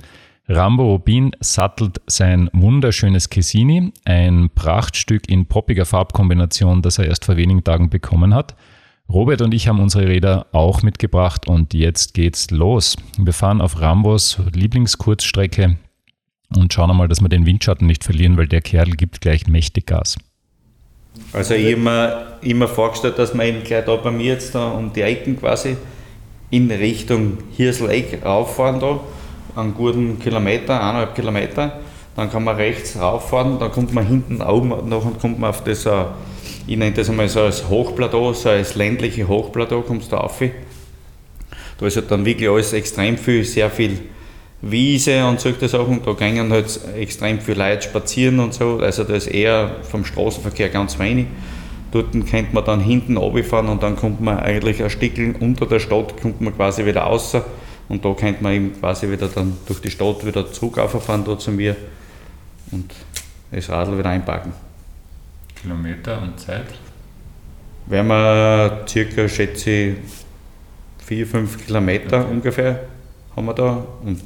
Rambo 0.47 0.93
Rubin 0.93 1.36
sattelt 1.41 1.99
sein 2.08 2.49
wunderschönes 2.54 3.30
Cassini, 3.30 3.91
ein 4.06 4.49
Prachtstück 4.56 5.28
in 5.28 5.45
poppiger 5.45 5.86
Farbkombination, 5.86 6.82
das 6.82 6.99
er 6.99 7.08
erst 7.08 7.25
vor 7.25 7.36
wenigen 7.36 7.65
Tagen 7.65 7.89
bekommen 7.89 8.34
hat. 8.34 8.56
Robert 9.10 9.41
und 9.41 9.54
ich 9.54 9.67
haben 9.67 9.82
unsere 9.82 10.08
Räder 10.08 10.45
auch 10.54 10.84
mitgebracht 10.84 11.49
und 11.49 11.73
jetzt 11.73 12.13
geht's 12.13 12.49
los. 12.49 12.95
Wir 13.17 13.34
fahren 13.34 13.60
auf 13.60 13.82
Rambos 13.82 14.39
Lieblingskurzstrecke 14.54 15.75
und 16.56 16.71
schauen 16.71 16.91
einmal, 16.91 17.10
dass 17.10 17.19
wir 17.19 17.28
den 17.28 17.45
Windschatten 17.45 17.88
nicht 17.88 18.06
verlieren, 18.06 18.38
weil 18.38 18.47
der 18.47 18.62
Kerl 18.62 18.91
gibt 18.91 19.19
gleich 19.19 19.47
mächtig 19.47 19.88
Gas. 19.88 20.17
Also 21.34 21.56
ich 21.56 21.73
habe 21.73 21.82
mir 21.82 22.38
immer 22.41 22.69
vorgestellt, 22.69 23.19
dass 23.19 23.34
man 23.34 23.47
eben 23.47 23.63
gleich 23.65 23.84
da 23.84 23.97
bei 23.97 24.12
mir 24.12 24.32
jetzt 24.32 24.56
da 24.56 24.69
um 24.69 24.93
die 24.93 25.01
Ecken 25.01 25.38
quasi 25.38 25.75
in 26.56 26.72
Richtung 26.72 27.38
Hirseleck 27.58 28.24
rauffahren 28.24 28.80
da, 28.80 29.00
einen 29.56 29.74
guten 29.74 30.20
Kilometer, 30.20 30.80
eineinhalb 30.80 31.15
Kilometer. 31.15 31.80
Dann 32.15 32.32
kann 32.32 32.46
man 32.46 32.56
rechts 32.56 32.98
rauffahren, 32.98 33.60
dann 33.60 33.72
kommt 33.72 33.94
man 33.94 34.08
hinten 34.08 34.41
oben 34.41 34.70
noch 34.88 35.04
und 35.04 35.20
kommt 35.20 35.38
man 35.38 35.50
auf 35.50 35.65
das, 35.65 35.86
äh, 35.86 36.06
ich 36.65 36.78
nenne 36.78 36.94
das 36.94 37.10
einmal 37.10 37.28
so 37.28 37.41
als 37.41 37.68
Hochplateau, 37.68 38.32
so 38.32 38.50
als 38.50 38.76
ländliche 38.76 39.28
Hochplateau, 39.28 39.82
kommst 39.82 40.13
du 40.13 40.15
rauf. 40.15 40.41
Da 41.78 41.86
ist 41.86 41.98
halt 41.98 42.10
dann 42.10 42.24
wirklich 42.24 42.50
alles 42.50 42.72
extrem 42.72 43.18
viel, 43.18 43.44
sehr 43.44 43.70
viel 43.70 44.00
Wiese 44.62 45.26
und 45.26 45.41
solche 45.41 45.68
Sachen. 45.68 46.02
Da 46.06 46.13
gehen 46.13 46.52
halt 46.52 46.80
extrem 46.98 47.41
viele 47.41 47.58
Leute 47.58 47.82
spazieren 47.82 48.39
und 48.39 48.54
so. 48.54 48.80
Also 48.80 49.04
da 49.04 49.13
ist 49.13 49.28
eher 49.28 49.76
vom 49.84 50.06
Straßenverkehr 50.06 50.70
ganz 50.70 50.98
wenig. 50.98 51.26
Dort 51.95 52.12
könnte 52.12 52.53
man 52.53 52.65
dann 52.65 52.81
hinten 52.81 53.15
runterfahren 53.15 53.69
und 53.69 53.81
dann 53.81 53.95
kommt 53.95 54.19
man 54.19 54.38
eigentlich 54.38 54.84
ein 54.84 54.89
Stückchen 54.89 55.34
unter 55.38 55.65
der 55.65 55.79
Stadt, 55.79 56.21
kommt 56.21 56.41
man 56.41 56.53
quasi 56.53 56.86
wieder 56.86 57.03
raus. 57.03 57.38
Und 57.88 58.03
da 58.03 58.13
könnte 58.13 58.43
man 58.43 58.51
eben 58.51 58.77
quasi 58.77 59.10
wieder 59.10 59.29
dann 59.29 59.55
durch 59.65 59.79
die 59.79 59.89
Stadt 59.89 60.25
wieder 60.25 60.51
zurück 60.51 60.77
auffahren, 60.77 61.23
da 61.23 61.39
zu 61.39 61.51
mir 61.51 61.73
und 62.71 62.93
das 63.49 63.69
Radl 63.69 63.97
wieder 63.97 64.10
einpacken. 64.10 64.51
Kilometer 65.62 66.21
und 66.21 66.38
Zeit? 66.38 66.65
Werden 67.86 68.08
wir 68.08 68.84
circa, 68.89 69.29
schätze 69.29 69.71
ich, 69.71 69.95
4, 71.05 71.27
5 71.27 71.65
Kilometer 71.65 72.19
okay. 72.23 72.29
ungefähr 72.29 72.79
haben 73.38 73.45
wir 73.45 73.53
da. 73.53 73.88
Und 74.03 74.21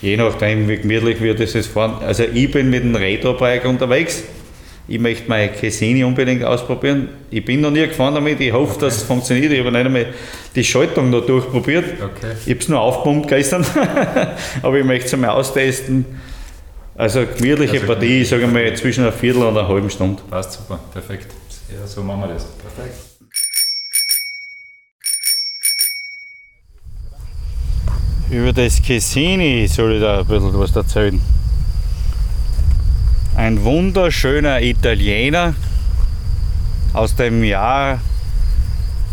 je 0.00 0.16
nachdem, 0.16 0.68
wie 0.68 0.78
gemütlich 0.78 1.20
wir 1.20 1.36
das 1.36 1.52
jetzt 1.52 1.68
fahren. 1.68 2.02
Also 2.04 2.24
ich 2.24 2.50
bin 2.50 2.68
mit 2.68 2.82
dem 2.82 2.96
Retro-Bike 2.96 3.64
unterwegs. 3.64 4.24
Ich 4.88 4.98
möchte 4.98 5.28
meine 5.28 5.52
Cassini 5.52 6.02
unbedingt 6.02 6.44
ausprobieren. 6.44 7.08
Ich 7.30 7.44
bin 7.44 7.60
noch 7.60 7.70
nie 7.70 7.86
gefahren 7.86 8.14
damit, 8.14 8.40
ich 8.40 8.52
hoffe, 8.52 8.72
okay. 8.72 8.80
dass 8.86 8.96
es 8.96 9.02
funktioniert. 9.04 9.52
Ich 9.52 9.60
habe 9.60 9.70
nicht 9.70 9.86
einmal 9.86 10.06
die 10.54 10.64
Schaltung 10.64 11.10
noch 11.10 11.24
durchprobiert. 11.24 11.84
Okay. 12.02 12.32
Ich 12.44 12.50
habe 12.50 12.60
es 12.60 12.68
nur 12.68 12.80
aufgepumpt 12.80 13.28
gestern, 13.28 13.64
aber 14.62 14.78
ich 14.78 14.84
möchte 14.84 15.06
es 15.06 15.14
einmal 15.14 15.30
austesten. 15.30 16.04
Also 16.96 17.24
gemütliche 17.24 17.80
also 17.80 17.86
Partie, 17.86 18.24
sage 18.24 18.44
ich 18.44 18.50
mal, 18.50 18.76
zwischen 18.76 19.04
einer 19.04 19.12
Viertel 19.12 19.42
und 19.42 19.56
einer 19.56 19.66
halben 19.66 19.88
Stunde. 19.88 20.20
Passt 20.28 20.52
super, 20.52 20.78
perfekt. 20.92 21.28
Ja, 21.72 21.86
so 21.86 22.02
machen 22.02 22.22
wir 22.22 22.28
das. 22.28 22.44
Perfekt. 22.44 22.94
Über 28.30 28.52
das 28.52 28.82
Cassini 28.82 29.66
soll 29.68 29.94
ich 29.94 30.00
da 30.00 30.20
ein 30.20 30.26
bisschen 30.26 30.58
was 30.58 30.74
erzählen. 30.74 31.20
Ein 33.34 33.64
wunderschöner 33.64 34.60
Italiener 34.60 35.54
aus 36.92 37.16
dem 37.16 37.42
Jahr 37.42 37.98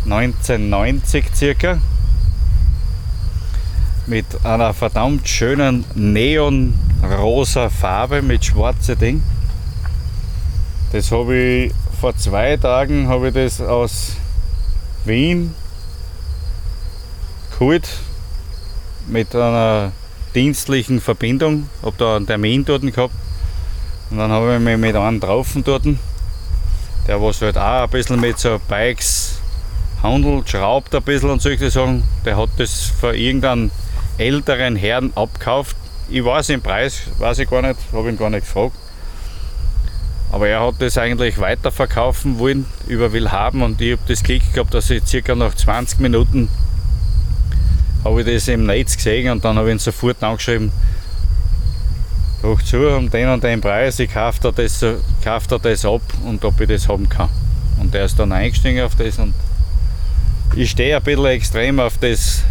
1990 0.03 1.25
circa 1.33 1.79
mit 4.07 4.25
einer 4.43 4.73
verdammt 4.73 5.25
schönen 5.29 5.85
neonrosa 5.95 7.69
Farbe 7.69 8.21
mit 8.21 8.43
schwarzen 8.43 8.99
Ding. 8.99 9.23
Das 10.91 11.13
habe 11.13 11.37
ich 11.37 11.73
vor 12.01 12.13
zwei 12.17 12.57
Tagen 12.57 13.07
habe 13.07 13.29
ich 13.29 13.33
das 13.33 13.61
aus 13.61 14.17
Wien 15.05 15.55
geholt 17.51 17.87
mit 19.07 19.33
einer 19.33 19.93
dienstlichen 20.35 20.99
Verbindung, 20.99 21.69
habe 21.81 21.95
da 21.97 22.17
einen 22.17 22.27
Termin 22.27 22.65
dort 22.65 22.81
gehabt 22.81 23.13
und 24.11 24.17
dann 24.17 24.31
habe 24.31 24.55
ich 24.55 24.59
mich 24.59 24.77
mit 24.77 24.95
einem 24.95 25.19
draufen 25.19 25.63
dort, 25.63 25.83
der 27.07 27.21
was 27.21 27.41
halt 27.41 27.57
auch 27.57 27.83
ein 27.83 27.89
bisschen 27.89 28.19
mit 28.19 28.39
so 28.39 28.59
Bikes 28.67 29.39
handelt, 30.01 30.49
schraubt 30.49 30.95
ein 30.95 31.03
bisschen 31.03 31.29
und 31.29 31.41
solche 31.41 31.69
Sachen, 31.69 32.03
der 32.25 32.37
hat 32.37 32.49
das 32.57 32.91
für 32.99 33.15
irgendeinen 33.15 33.71
älteren 34.17 34.75
Herrn 34.75 35.11
abkauft. 35.15 35.75
Ich 36.09 36.23
weiß 36.23 36.47
den 36.47 36.61
Preis, 36.61 37.03
weiß 37.19 37.39
ich 37.39 37.49
gar 37.49 37.61
nicht, 37.61 37.79
habe 37.93 38.09
ihn 38.09 38.17
gar 38.17 38.29
nicht 38.29 38.45
gefragt. 38.45 38.75
Aber 40.31 40.47
er 40.47 40.65
hat 40.65 40.75
das 40.79 40.97
eigentlich 40.97 41.39
weiterverkaufen 41.39 42.39
wollen 42.39 42.65
über 42.87 43.11
Willhaben 43.13 43.61
und 43.61 43.81
ich 43.81 43.93
habe 43.93 44.01
das 44.07 44.23
Glück 44.23 44.41
gehabt, 44.53 44.73
dass 44.73 44.89
ich 44.89 45.05
circa 45.05 45.35
nach 45.35 45.55
20 45.55 45.99
Minuten 45.99 46.49
habe 48.03 48.21
ich 48.21 48.27
das 48.27 48.47
im 48.47 48.65
Netz 48.65 48.95
gesehen 48.95 49.31
und 49.31 49.43
dann 49.43 49.57
habe 49.57 49.69
ich 49.69 49.75
ihn 49.75 49.79
sofort 49.79 50.23
angeschrieben, 50.23 50.71
doch 52.41 52.61
zu, 52.61 52.87
um 52.95 53.09
den 53.09 53.29
und 53.29 53.43
den 53.43 53.61
Preis, 53.61 53.99
ich 53.99 54.11
kaufe 54.11 54.39
da, 54.41 54.51
das, 54.51 54.83
kauf 55.23 55.47
da 55.47 55.57
das 55.57 55.85
ab 55.85 56.01
und 56.25 56.43
ob 56.45 56.59
ich 56.61 56.67
das 56.67 56.87
haben 56.87 57.07
kann. 57.09 57.29
Und 57.79 57.93
der 57.93 58.05
ist 58.05 58.17
dann 58.19 58.31
eingestiegen 58.31 58.81
auf 58.81 58.95
das 58.95 59.19
und 59.19 59.33
ich 60.55 60.71
stehe 60.71 60.97
ein 60.97 61.03
bisschen 61.03 61.25
extrem 61.25 61.79
auf 61.79 61.97
das 61.97 62.43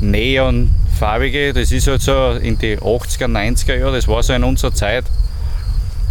Neonfarbige. 0.00 1.52
Das 1.52 1.72
ist 1.72 1.86
halt 1.86 2.02
so 2.02 2.32
in 2.32 2.58
die 2.58 2.78
80er, 2.78 3.26
90er 3.26 3.76
Jahre, 3.76 3.96
das 3.96 4.08
war 4.08 4.22
so 4.22 4.32
in 4.32 4.44
unserer 4.44 4.74
Zeit. 4.74 5.04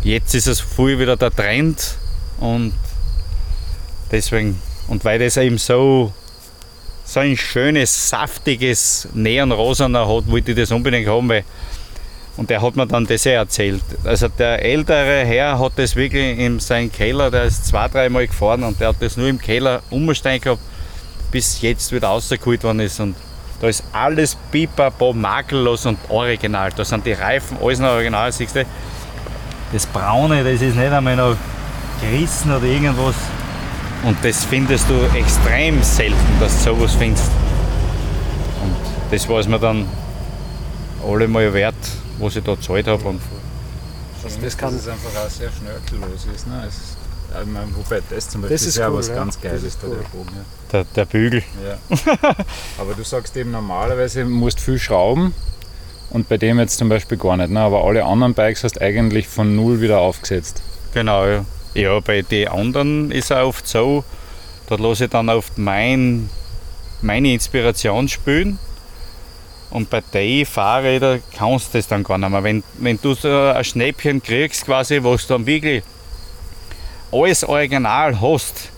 Jetzt 0.04 0.34
ist 0.36 0.48
es 0.48 0.60
viel 0.60 1.00
wieder 1.00 1.18
der 1.18 1.32
Trend 1.32 1.96
und 2.40 2.74
deswegen, 4.12 4.62
und 4.88 5.04
weil 5.06 5.20
das 5.20 5.38
eben 5.38 5.58
so 5.58 6.14
so 7.08 7.22
ein 7.22 7.38
schönes, 7.38 8.10
saftiges 8.10 9.08
Neonrosaner 9.14 10.02
hat, 10.02 10.28
wollte 10.28 10.52
ich 10.52 10.58
das 10.58 10.72
unbedingt 10.72 11.08
haben, 11.08 11.30
weil 11.30 11.46
und 12.38 12.50
der 12.52 12.62
hat 12.62 12.76
mir 12.76 12.86
dann 12.86 13.06
das 13.06 13.26
erzählt. 13.26 13.84
Also 14.04 14.28
der 14.28 14.64
ältere 14.64 15.26
Herr 15.26 15.60
hat 15.60 15.74
das 15.76 15.96
wirklich 15.96 16.38
in 16.38 16.60
seinem 16.60 16.92
Keller, 16.92 17.32
der 17.32 17.46
ist 17.46 17.66
zwei, 17.66 17.88
dreimal 17.88 18.28
gefahren 18.28 18.64
und 18.64 18.80
der 18.80 18.90
hat 18.90 18.98
das 19.00 19.18
nur 19.18 19.28
im 19.28 19.40
Keller 19.40 19.82
umstehen 19.90 20.40
gehabt, 20.40 20.62
bis 21.32 21.62
jetzt 21.62 21.92
wieder 21.92 22.10
rausgeholt 22.10 22.64
worden 22.64 22.82
ist. 22.82 23.00
Und 23.00 23.16
da 23.60 23.68
ist 23.68 23.84
alles 23.92 24.38
pipapo, 24.52 25.14
makellos 25.14 25.88
und 25.88 25.98
original. 26.10 26.72
Da 26.76 26.86
sind 26.86 27.06
die 27.06 27.14
Reifen, 27.14 27.58
alles 27.62 27.80
noch 27.80 27.90
original, 27.90 28.32
siehst 28.32 28.56
du. 28.56 28.64
Das 29.74 29.86
Braune, 29.88 30.44
das 30.44 30.62
ist 30.62 30.76
nicht 30.76 30.92
einmal 30.92 31.16
noch 31.16 31.36
gerissen 32.00 32.56
oder 32.56 32.66
irgendwas. 32.66 33.16
Und 34.04 34.18
das 34.24 34.46
findest 34.46 34.86
du 34.90 35.18
extrem 35.18 35.82
selten, 35.82 36.40
dass 36.40 36.64
du 36.64 36.76
sowas 36.76 36.94
findest. 36.94 37.32
Und 38.64 38.76
das 39.12 39.28
war 39.28 39.40
es 39.40 39.48
mir 39.48 39.60
dann 39.60 39.86
allemal 41.04 41.52
wert, 41.54 41.76
was 42.18 42.36
ich 42.36 42.44
da 42.44 42.56
gezahlt 42.56 42.88
habe. 42.88 43.04
Und 43.04 43.22
also 44.24 44.40
das 44.42 44.58
kann 44.58 44.76
es 44.76 44.88
einfach 44.88 45.10
auch 45.26 45.30
sehr 45.30 45.50
schnörkellos 45.52 46.28
ist. 46.34 46.48
Ne? 46.48 46.66
Es, 46.68 46.98
ich 47.40 47.48
meine, 47.48 47.68
wobei 47.76 48.02
das 48.10 48.30
zum 48.30 48.42
Beispiel 48.42 48.56
das 48.58 48.66
ist 48.66 48.78
ja 48.78 48.90
cool, 48.90 48.98
was 48.98 49.08
ja. 49.10 49.16
ganz 49.16 49.40
Geiles, 49.40 49.78
da 49.80 49.88
cool. 49.88 49.98
der 49.98 50.18
Bogen. 50.18 50.32
Ja. 50.36 50.44
Der, 50.72 50.84
der 50.96 51.06
Bügel. 51.06 51.44
Ja. 51.66 52.36
Aber 52.80 52.94
du 52.94 53.04
sagst 53.04 53.38
eben, 53.38 53.52
normalerweise 53.52 54.26
musst 54.26 54.60
du 54.60 54.64
viel 54.64 54.80
schrauben 54.80 55.34
und 56.10 56.30
bei 56.30 56.38
dem 56.38 56.60
jetzt 56.60 56.78
zum 56.78 56.90
Beispiel 56.90 57.18
gar 57.18 57.38
nicht. 57.38 57.52
Ne? 57.52 57.60
Aber 57.60 57.84
alle 57.84 58.04
anderen 58.04 58.34
Bikes 58.34 58.64
hast 58.64 58.78
du 58.78 58.82
eigentlich 58.82 59.28
von 59.28 59.56
null 59.56 59.82
wieder 59.82 60.00
aufgesetzt. 60.00 60.62
Genau, 60.94 61.26
ja. 61.26 61.46
Ja, 61.74 62.00
bei 62.00 62.22
den 62.24 62.48
anderen 62.48 63.12
ist 63.12 63.30
es 63.30 63.38
oft 63.38 63.68
so, 63.68 64.04
da 64.68 64.76
lasse 64.76 65.06
ich 65.06 65.10
dann 65.12 65.30
oft 65.30 65.58
mein, 65.58 66.30
meine 67.02 67.34
Inspiration 67.34 68.08
spielen. 68.08 68.58
Und 69.70 69.90
bei 69.90 70.02
den 70.02 70.46
Fahrrädern 70.46 71.22
kannst 71.36 71.74
du 71.74 71.78
das 71.78 71.88
dann 71.88 72.04
gar 72.04 72.18
nicht 72.18 72.30
mehr. 72.30 72.44
Wenn, 72.44 72.64
wenn 72.80 73.00
du 73.02 73.14
so 73.14 73.30
ein 73.30 73.64
Schnäppchen 73.64 74.24
kriegst, 74.24 74.66
quasi, 74.66 75.04
wo 75.04 75.16
du 75.16 75.24
dann 75.28 75.46
wirklich 75.46 75.84
alles 77.12 77.44
original 77.44 78.22
hast, 78.22 78.70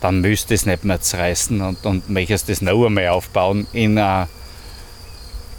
dann 0.00 0.20
müsst 0.20 0.50
du 0.50 0.54
es 0.54 0.66
nicht 0.66 0.84
mehr 0.84 1.00
zerreißen 1.00 1.60
und, 1.60 1.84
und 1.84 2.08
möchtest 2.08 2.48
das 2.48 2.62
noch 2.62 2.86
einmal 2.86 3.08
aufbauen 3.08 3.66
in 3.72 3.98
uh, 3.98 4.26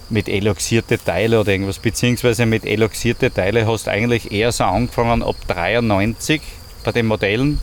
mit 0.09 0.27
eloxierte 0.27 0.97
Teile 0.97 1.39
oder 1.39 1.51
irgendwas. 1.51 1.79
Beziehungsweise 1.79 2.45
mit 2.45 2.65
eloxierte 2.65 3.31
Teile 3.31 3.65
hast 3.65 3.87
du 3.87 3.91
eigentlich 3.91 4.31
eher 4.31 4.51
so 4.51 4.65
angefangen 4.65 5.23
ab 5.23 5.35
93 5.47 6.41
bei 6.83 6.91
den 6.91 7.07
Modellen. 7.07 7.59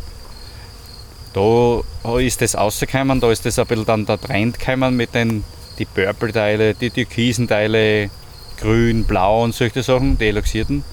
Da 1.35 1.83
ist 2.19 2.41
das 2.41 2.57
rausgekommen, 2.57 3.21
da 3.21 3.31
ist 3.31 3.45
das 3.45 3.59
ein 3.59 3.67
bisschen 3.67 3.85
dann 3.85 4.07
der 4.07 4.21
Trend 4.21 4.59
gekommen 4.59 4.97
mit 4.97 5.15
den 5.15 5.45
die 5.79 5.85
Purple-Teile, 5.85 6.75
die 6.75 6.91
Türkisen-Teile, 6.91 8.11
grün, 8.59 9.05
blau 9.05 9.45
und 9.45 9.55
solche 9.55 9.83
Sachen, 9.83 10.19
die 10.19 10.27
eloxierten. 10.27 10.85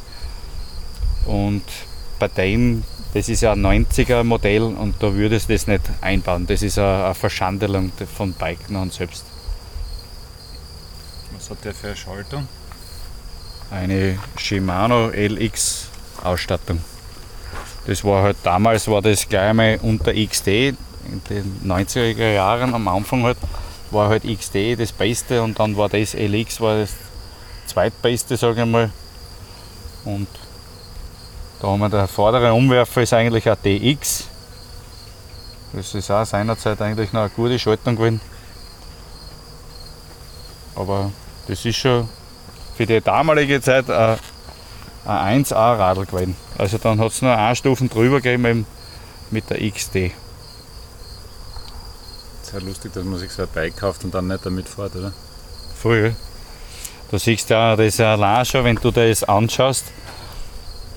Und 1.26 1.64
bei 2.20 2.28
dem, 2.28 2.84
das 3.14 3.30
ist 3.30 3.42
ja 3.42 3.54
ein 3.54 3.66
90er 3.66 4.24
Modell 4.24 4.64
und 4.64 5.02
da 5.02 5.14
würdest 5.14 5.50
du 5.50 5.54
das 5.54 5.68
nicht 5.68 5.84
einbauen. 6.02 6.46
Das 6.48 6.62
ist 6.62 6.78
eine 6.78 7.16
Verschandelung 7.16 7.92
von 8.16 8.34
Biken 8.34 8.76
und 8.76 8.94
selbst. 8.94 9.26
Was 11.36 11.50
hat 11.50 11.66
der 11.66 11.74
für 11.74 11.88
eine 11.88 11.96
Schaltung? 11.96 12.48
Eine 13.72 14.20
Shimano 14.38 15.10
LX 15.10 15.90
Ausstattung. 16.24 16.80
Das 17.88 18.04
war 18.04 18.24
halt 18.24 18.38
damals 18.44 18.88
war 18.88 19.02
das 19.02 19.28
gleich 19.28 19.50
einmal 19.50 19.80
unter 19.82 20.14
XT 20.14 20.48
in 20.48 20.78
den 21.30 21.62
90er 21.66 22.34
Jahren 22.34 22.74
am 22.74 22.88
Anfang 22.88 23.24
halt 23.24 23.38
war 23.92 24.10
halt 24.10 24.24
XT 24.24 24.80
das 24.80 24.92
Beste 24.92 25.42
und 25.42 25.60
dann 25.60 25.78
war 25.78 25.90
das 25.90 26.14
LX 26.14 26.62
war 26.62 26.80
das 26.80 26.94
zweitbeste, 27.68 28.38
sage 28.38 28.64
ich 28.64 28.68
mal. 28.68 28.90
Und 30.04 30.28
da 31.62 31.68
haben 31.68 31.80
wir 31.80 31.90
der 31.90 32.08
vordere 32.08 32.54
Umwerfer 32.54 33.02
ist 33.04 33.14
eigentlich 33.14 33.50
ein 33.50 33.58
DX. 33.64 34.26
Das 35.74 35.94
ist 35.94 36.12
auch 36.12 36.26
seinerzeit 36.26 36.82
eigentlich 36.82 37.12
noch 37.14 37.22
eine 37.22 37.30
gute 37.30 37.60
Schaltung 37.60 37.96
gewesen. 37.96 38.22
Aber 40.76 41.12
das 41.48 41.64
ist 41.66 41.78
schon 41.78 42.10
für 42.76 42.86
die 42.86 43.02
damalige 43.02 43.62
Zeit 43.62 43.90
ein 43.90 44.18
ein 45.06 45.46
1A-Radl 45.46 46.06
gewesen. 46.06 46.36
Also 46.58 46.78
dann 46.78 47.00
hat 47.00 47.12
es 47.12 47.22
nur 47.22 47.36
eine 47.36 47.56
Stufen 47.56 47.90
drüber 47.90 48.22
gegeben 48.22 48.66
mit 49.32 49.50
der 49.50 49.72
XT. 49.72 50.12
Das 52.56 52.64
ist 52.64 52.68
ja 52.68 52.70
lustig, 52.70 52.94
dass 52.94 53.04
man 53.04 53.20
sich 53.20 53.32
so 53.32 53.42
ein 53.42 53.50
Bike 53.54 53.76
kauft 53.76 54.06
und 54.06 54.14
dann 54.14 54.28
nicht 54.28 54.46
damit 54.46 54.70
fährt, 54.70 54.96
oder? 54.96 55.12
Voll. 55.76 56.16
Du 57.12 57.18
siehst 57.18 57.50
ja, 57.50 57.76
das 57.76 57.88
ist 57.88 58.00
ja 58.00 58.14
allein 58.14 58.46
schon, 58.46 58.64
wenn 58.64 58.78
du 58.78 58.92
das 58.92 59.26
anschaust, 59.26 59.84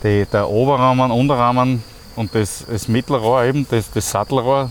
die, 0.04 0.24
der 0.32 0.48
Oberrahmen, 0.48 1.10
Unterrahmen 1.10 1.82
und 2.14 2.32
das, 2.32 2.64
das 2.70 2.86
Mittelrohr 2.86 3.42
eben, 3.42 3.66
das, 3.68 3.90
das 3.90 4.08
Sattelrohr, 4.08 4.70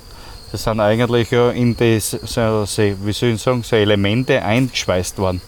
das 0.54 0.64
sind 0.64 0.80
eigentlich 0.80 1.30
ja 1.32 1.52
in 1.52 1.76
das, 1.76 2.12
so, 2.12 2.64
so, 2.64 2.82
wie 2.82 3.12
soll 3.12 3.30
ich 3.30 3.42
sagen, 3.42 3.64
so 3.64 3.76
Elemente 3.76 4.42
eingeschweißt 4.42 5.18
worden. 5.18 5.42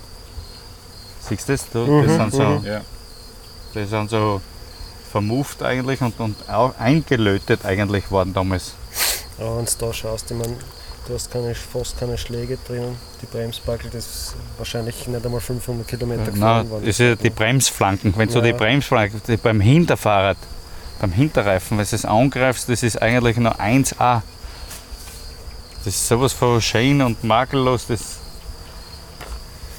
Siehst 1.22 1.48
du 1.48 1.54
das? 1.54 1.70
Du, 1.70 1.80
Mhm, 1.80 2.06
das, 2.06 2.16
sind 2.18 2.34
so, 2.34 2.44
mhm. 2.44 2.66
Ja. 2.66 2.82
das 3.74 3.90
sind 3.90 4.10
so 4.10 4.42
vermuft 5.10 5.64
eigentlich 5.64 6.02
und, 6.02 6.20
und 6.20 6.36
auch 6.50 6.78
eingelötet 6.78 7.64
eigentlich 7.66 8.12
worden 8.12 8.34
damals. 8.34 8.74
Aber 9.38 9.58
wenn 9.58 9.66
du 9.66 9.72
da 9.80 9.94
schaust, 9.94 10.30
ich 10.30 10.38
meine, 10.38 10.58
du 11.08 11.14
hast 11.14 11.32
keine, 11.32 11.56
fast 11.56 12.00
keine 12.00 12.18
Schläge 12.18 12.58
drinnen. 12.68 12.96
Die 13.22 13.26
Bremsbackel, 13.26 13.90
das 13.92 14.06
ist 14.06 14.36
wahrscheinlich 14.58 15.08
nicht 15.08 15.26
einmal 15.26 15.42
500 15.42 15.88
Kilometer 15.88 16.24
Nein, 16.24 16.34
gefahren 16.34 16.70
worden. 16.70 16.86
das 16.86 16.90
ist 16.92 17.00
ja 17.00 17.16
die 17.16 17.30
Bremsflanken. 17.30 18.14
Wenn 18.16 18.30
du 18.30 18.36
Ja. 18.36 18.42
die 18.42 18.54
Bremsflanken 18.54 19.22
die 19.28 19.38
beim 19.38 19.60
Hinterfahrrad, 19.62 20.38
beim 21.00 21.12
Hinterreifen, 21.12 21.78
wenn 21.78 21.86
du 21.86 21.96
es 21.96 22.06
angreifst, 22.06 22.70
das 22.70 22.84
ist 22.84 23.02
eigentlich 23.02 23.38
nur 23.38 23.60
1A. 23.60 24.22
Das 25.78 25.88
ist 25.88 26.08
sowas 26.08 26.34
von 26.34 26.62
schön 26.62 27.02
und 27.02 27.24
makellos. 27.24 27.88
Das, 27.88 28.00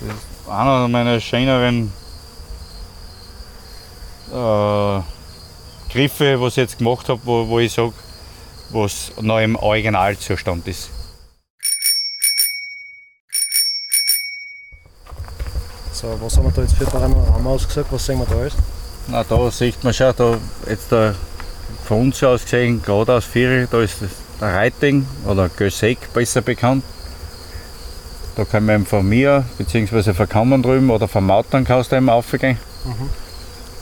das 0.00 0.09
ist 0.11 0.50
einer 0.50 0.88
meiner 0.88 1.20
schöneren 1.20 1.92
äh, 4.33 5.00
Griffe, 5.92 6.40
was 6.40 6.52
ich 6.54 6.56
jetzt 6.59 6.78
gemacht 6.78 7.09
habe, 7.09 7.20
wo, 7.24 7.46
wo 7.48 7.59
ich 7.59 7.72
sage, 7.72 7.92
was 8.70 9.12
noch 9.20 9.40
im 9.40 9.56
Originalzustand 9.56 10.66
ist. 10.68 10.88
So, 16.00 16.16
was 16.18 16.34
haben 16.38 16.44
wir 16.46 16.52
da 16.52 16.62
jetzt 16.62 16.76
für 16.76 16.86
Panorama 16.86 17.50
ausgesagt? 17.50 17.92
Was 17.92 18.06
sehen 18.06 18.18
wir 18.18 18.24
da 18.24 18.34
alles? 18.36 18.54
Na, 19.08 19.22
da 19.22 19.50
sieht 19.50 19.84
man 19.84 19.92
schon, 19.92 20.14
da 20.16 20.38
jetzt 20.66 20.90
da 20.90 21.14
von 21.84 22.00
uns 22.00 22.24
aus 22.24 22.44
gesehen, 22.44 22.80
gerade 22.80 23.12
aus 23.12 23.26
Vieri, 23.26 23.66
da 23.70 23.82
ist 23.82 23.96
der 24.40 24.54
Reiting 24.54 25.06
oder 25.26 25.50
Gösek 25.50 25.98
besser 26.14 26.40
bekannt. 26.40 26.84
Da 28.34 28.46
kann 28.46 28.64
man 28.64 28.76
eben 28.76 28.86
von 28.86 29.06
mir, 29.06 29.44
beziehungsweise 29.58 30.14
von 30.14 30.26
Kammern 30.26 30.62
drüben 30.62 30.88
oder 30.88 31.06
von 31.06 31.26
Mautern 31.26 31.66
kannst 31.66 31.92
du 31.92 31.96
eben 31.96 32.08
aufgehen. 32.08 32.56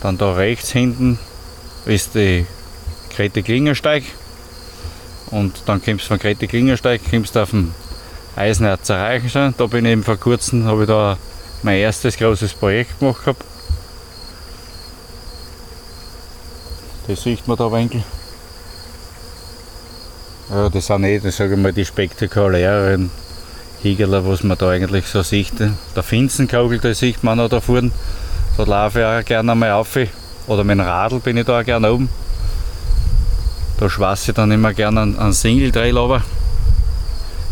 Dann 0.00 0.18
da 0.18 0.32
rechts 0.32 0.72
hinten 0.72 1.20
ist 1.86 2.16
die 2.16 2.46
Grete 3.14 3.44
Klingersteig. 3.44 4.02
Und 5.30 5.62
dann 5.66 5.80
kommst 5.80 6.06
du 6.06 6.08
von 6.08 6.18
Grete 6.18 6.48
Klingersteig, 6.48 7.00
kommst 7.08 7.36
du 7.36 7.42
auf 7.44 7.50
den 7.50 7.72
Eisenerzer 8.34 8.98
Reichenstein. 8.98 9.54
Da 9.56 9.66
bin 9.66 9.84
ich 9.84 9.92
eben 9.92 10.02
vor 10.02 10.16
kurzem, 10.16 10.64
habe 10.64 10.82
ich 10.82 10.88
da 10.88 11.16
mein 11.62 11.78
erstes 11.78 12.16
großes 12.16 12.54
Projekt 12.54 12.98
gemacht 12.98 13.20
gehabt. 13.24 13.44
Das 17.06 17.22
sieht 17.22 17.46
man 17.48 17.56
da 17.56 17.72
ein. 17.72 18.04
Ja, 20.50 20.68
das 20.68 20.86
sind 20.86 21.04
eh, 21.04 21.18
sage 21.30 21.54
ich 21.54 21.60
mal, 21.60 21.72
die 21.72 21.84
spektakuläreren 21.84 23.10
Hügel, 23.82 24.24
was 24.26 24.42
man 24.42 24.58
da 24.58 24.70
eigentlich 24.70 25.06
so 25.06 25.22
sieht. 25.22 25.52
Der 25.60 26.02
Finzenkogel, 26.02 26.78
da 26.78 26.92
sieht 26.94 27.22
man 27.22 27.38
noch 27.38 27.48
da 27.48 27.60
vorne. 27.60 27.92
Da 28.56 28.64
laufe 28.64 29.00
ich 29.00 29.04
auch 29.04 29.24
gerne 29.24 29.52
einmal 29.52 29.72
auf. 29.72 29.96
Oder 30.46 30.64
mit 30.64 30.78
dem 30.78 30.80
Radl 30.80 31.20
bin 31.20 31.36
ich 31.36 31.46
da 31.46 31.60
auch 31.60 31.64
gerne 31.64 31.92
oben. 31.92 32.08
Da 33.78 33.88
schwasse 33.88 34.30
ich 34.30 34.34
dann 34.34 34.50
immer 34.50 34.74
gerne 34.74 35.02
einen, 35.02 35.18
einen 35.18 35.32
Single-Trail 35.32 35.96
runter. 35.96 36.24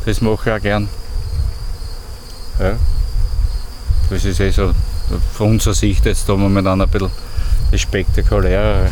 Das 0.04 0.20
mache 0.20 0.50
ich 0.50 0.56
auch 0.56 0.62
gern. 0.62 0.88
Ja. 2.58 2.76
Das 4.08 4.24
ist 4.24 4.40
eh 4.40 4.50
so 4.50 4.72
von 5.32 5.52
unserer 5.52 5.74
Sicht 5.74 6.06
jetzt 6.06 6.28
da 6.28 6.36
momentan 6.36 6.80
ein 6.80 6.88
bisschen 6.88 7.10
das 7.70 7.80
Spektakulärere. 7.80 8.90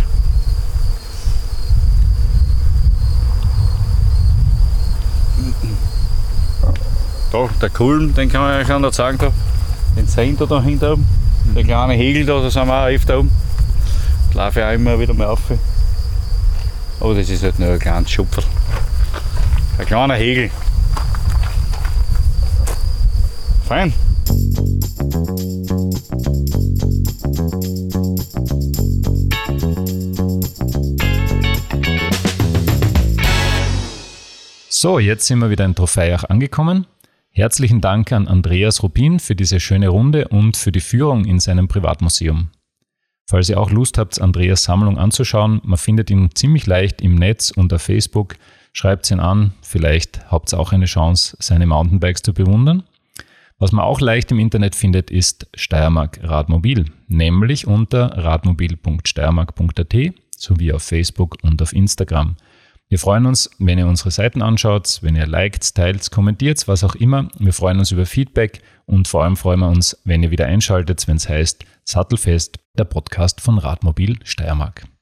Da, 7.31 7.49
der 7.61 7.71
Kulm, 7.71 8.15
den 8.15 8.31
kann 8.31 8.43
man 8.43 8.61
euch 8.61 8.73
auch 8.73 8.79
noch 8.79 8.93
zeigen, 8.93 9.19
da. 9.19 9.33
den 9.97 10.37
ihr 10.41 10.47
da 10.47 10.63
hinten 10.63 10.85
oben. 10.85 11.09
Der 11.55 11.65
kleine 11.65 11.95
Hegel 11.95 12.27
da, 12.27 12.41
da 12.41 12.51
sind 12.51 12.67
wir 12.67 12.75
auch 12.75 12.87
öfter 12.87 13.19
oben. 13.19 13.31
Da 14.33 14.45
laufe 14.45 14.61
ich 14.61 14.67
auch 14.67 14.73
immer 14.73 14.99
wieder 14.99 15.15
mal 15.15 15.27
auf. 15.27 15.41
Aber 17.01 17.15
das 17.15 17.29
ist 17.29 17.43
halt 17.43 17.59
nur 17.59 17.71
ein 17.71 17.79
kleines 17.79 18.11
Schupferl. 18.11 18.45
Ein 19.79 19.87
kleiner 19.87 20.15
Hegel. 20.15 20.51
Fein. 23.69 23.93
So, 34.85 34.99
jetzt 34.99 35.27
sind 35.27 35.39
wir 35.39 35.49
wieder 35.49 35.65
in 35.65 35.75
Trophäach 35.75 36.25
angekommen. 36.25 36.87
Herzlichen 37.31 37.81
Dank 37.81 38.13
an 38.13 38.29
Andreas 38.29 38.83
Rupin 38.83 39.19
für 39.19 39.35
diese 39.35 39.59
schöne 39.59 39.89
Runde 39.89 40.29
und 40.29 40.59
für 40.59 40.73
die 40.73 40.81
Führung 40.83 41.25
in 41.25 41.41
seinem 41.41 41.69
Privatmuseum. 41.69 42.51
Falls 43.27 43.49
ihr 43.49 43.59
auch 43.59 43.71
Lust 43.71 43.97
habt, 43.97 44.21
Andreas 44.21 44.65
Sammlung 44.65 44.99
anzuschauen, 44.99 45.63
man 45.65 45.79
findet 45.79 46.11
ihn 46.11 46.29
ziemlich 46.35 46.67
leicht 46.67 47.01
im 47.01 47.15
Netz 47.15 47.51
auf 47.57 47.81
Facebook. 47.81 48.37
Schreibt 48.75 49.11
ihn 49.11 49.21
an, 49.21 49.55
vielleicht 49.63 50.31
habt 50.31 50.53
ihr 50.53 50.61
auch 50.61 50.73
eine 50.73 50.85
Chance, 50.85 51.35
seine 51.41 51.67
Mountainbikes 51.67 52.21
zu 52.21 52.35
bewundern. 52.35 52.83
Was 53.59 53.73
man 53.73 53.87
auch 53.87 54.03
leicht 54.03 54.33
im 54.33 54.39
Internet 54.39 54.75
findet, 54.75 55.11
ist 55.11 55.47
Steiermark 55.55 56.21
Radmobil, 56.23 56.85
nämlich 57.09 57.67
unter 57.67 58.19
radmobil.steiermark.at 58.19 59.95
sowie 60.37 60.73
auf 60.75 60.83
Facebook 60.83 61.39
und 61.41 61.63
auf 61.63 61.73
Instagram. 61.73 62.37
Wir 62.89 62.99
freuen 62.99 63.27
uns, 63.27 63.51
wenn 63.59 63.79
ihr 63.79 63.87
unsere 63.87 64.11
Seiten 64.11 64.43
anschaut, 64.43 64.99
wenn 65.03 65.17
ihr 65.17 65.27
liked, 65.27 65.75
teilt, 65.75 66.11
kommentiert, 66.11 66.69
was 66.69 66.85
auch 66.85 66.95
immer. 66.95 67.29
Wir 67.39 67.53
freuen 67.53 67.79
uns 67.79 67.91
über 67.91 68.07
Feedback 68.07 68.63
und 68.87 69.09
vor 69.09 69.25
allem 69.25 69.37
freuen 69.37 69.61
wir 69.61 69.69
uns, 69.69 70.01
wenn 70.05 70.23
ihr 70.23 70.31
wieder 70.31 70.47
einschaltet, 70.47 71.09
wenn 71.09 71.17
es 71.17 71.29
heißt 71.29 71.65
Sattelfest, 71.85 72.59
der 72.79 72.85
Podcast 72.85 73.41
von 73.41 73.59
Radmobil 73.59 74.19
Steiermark. 74.25 74.94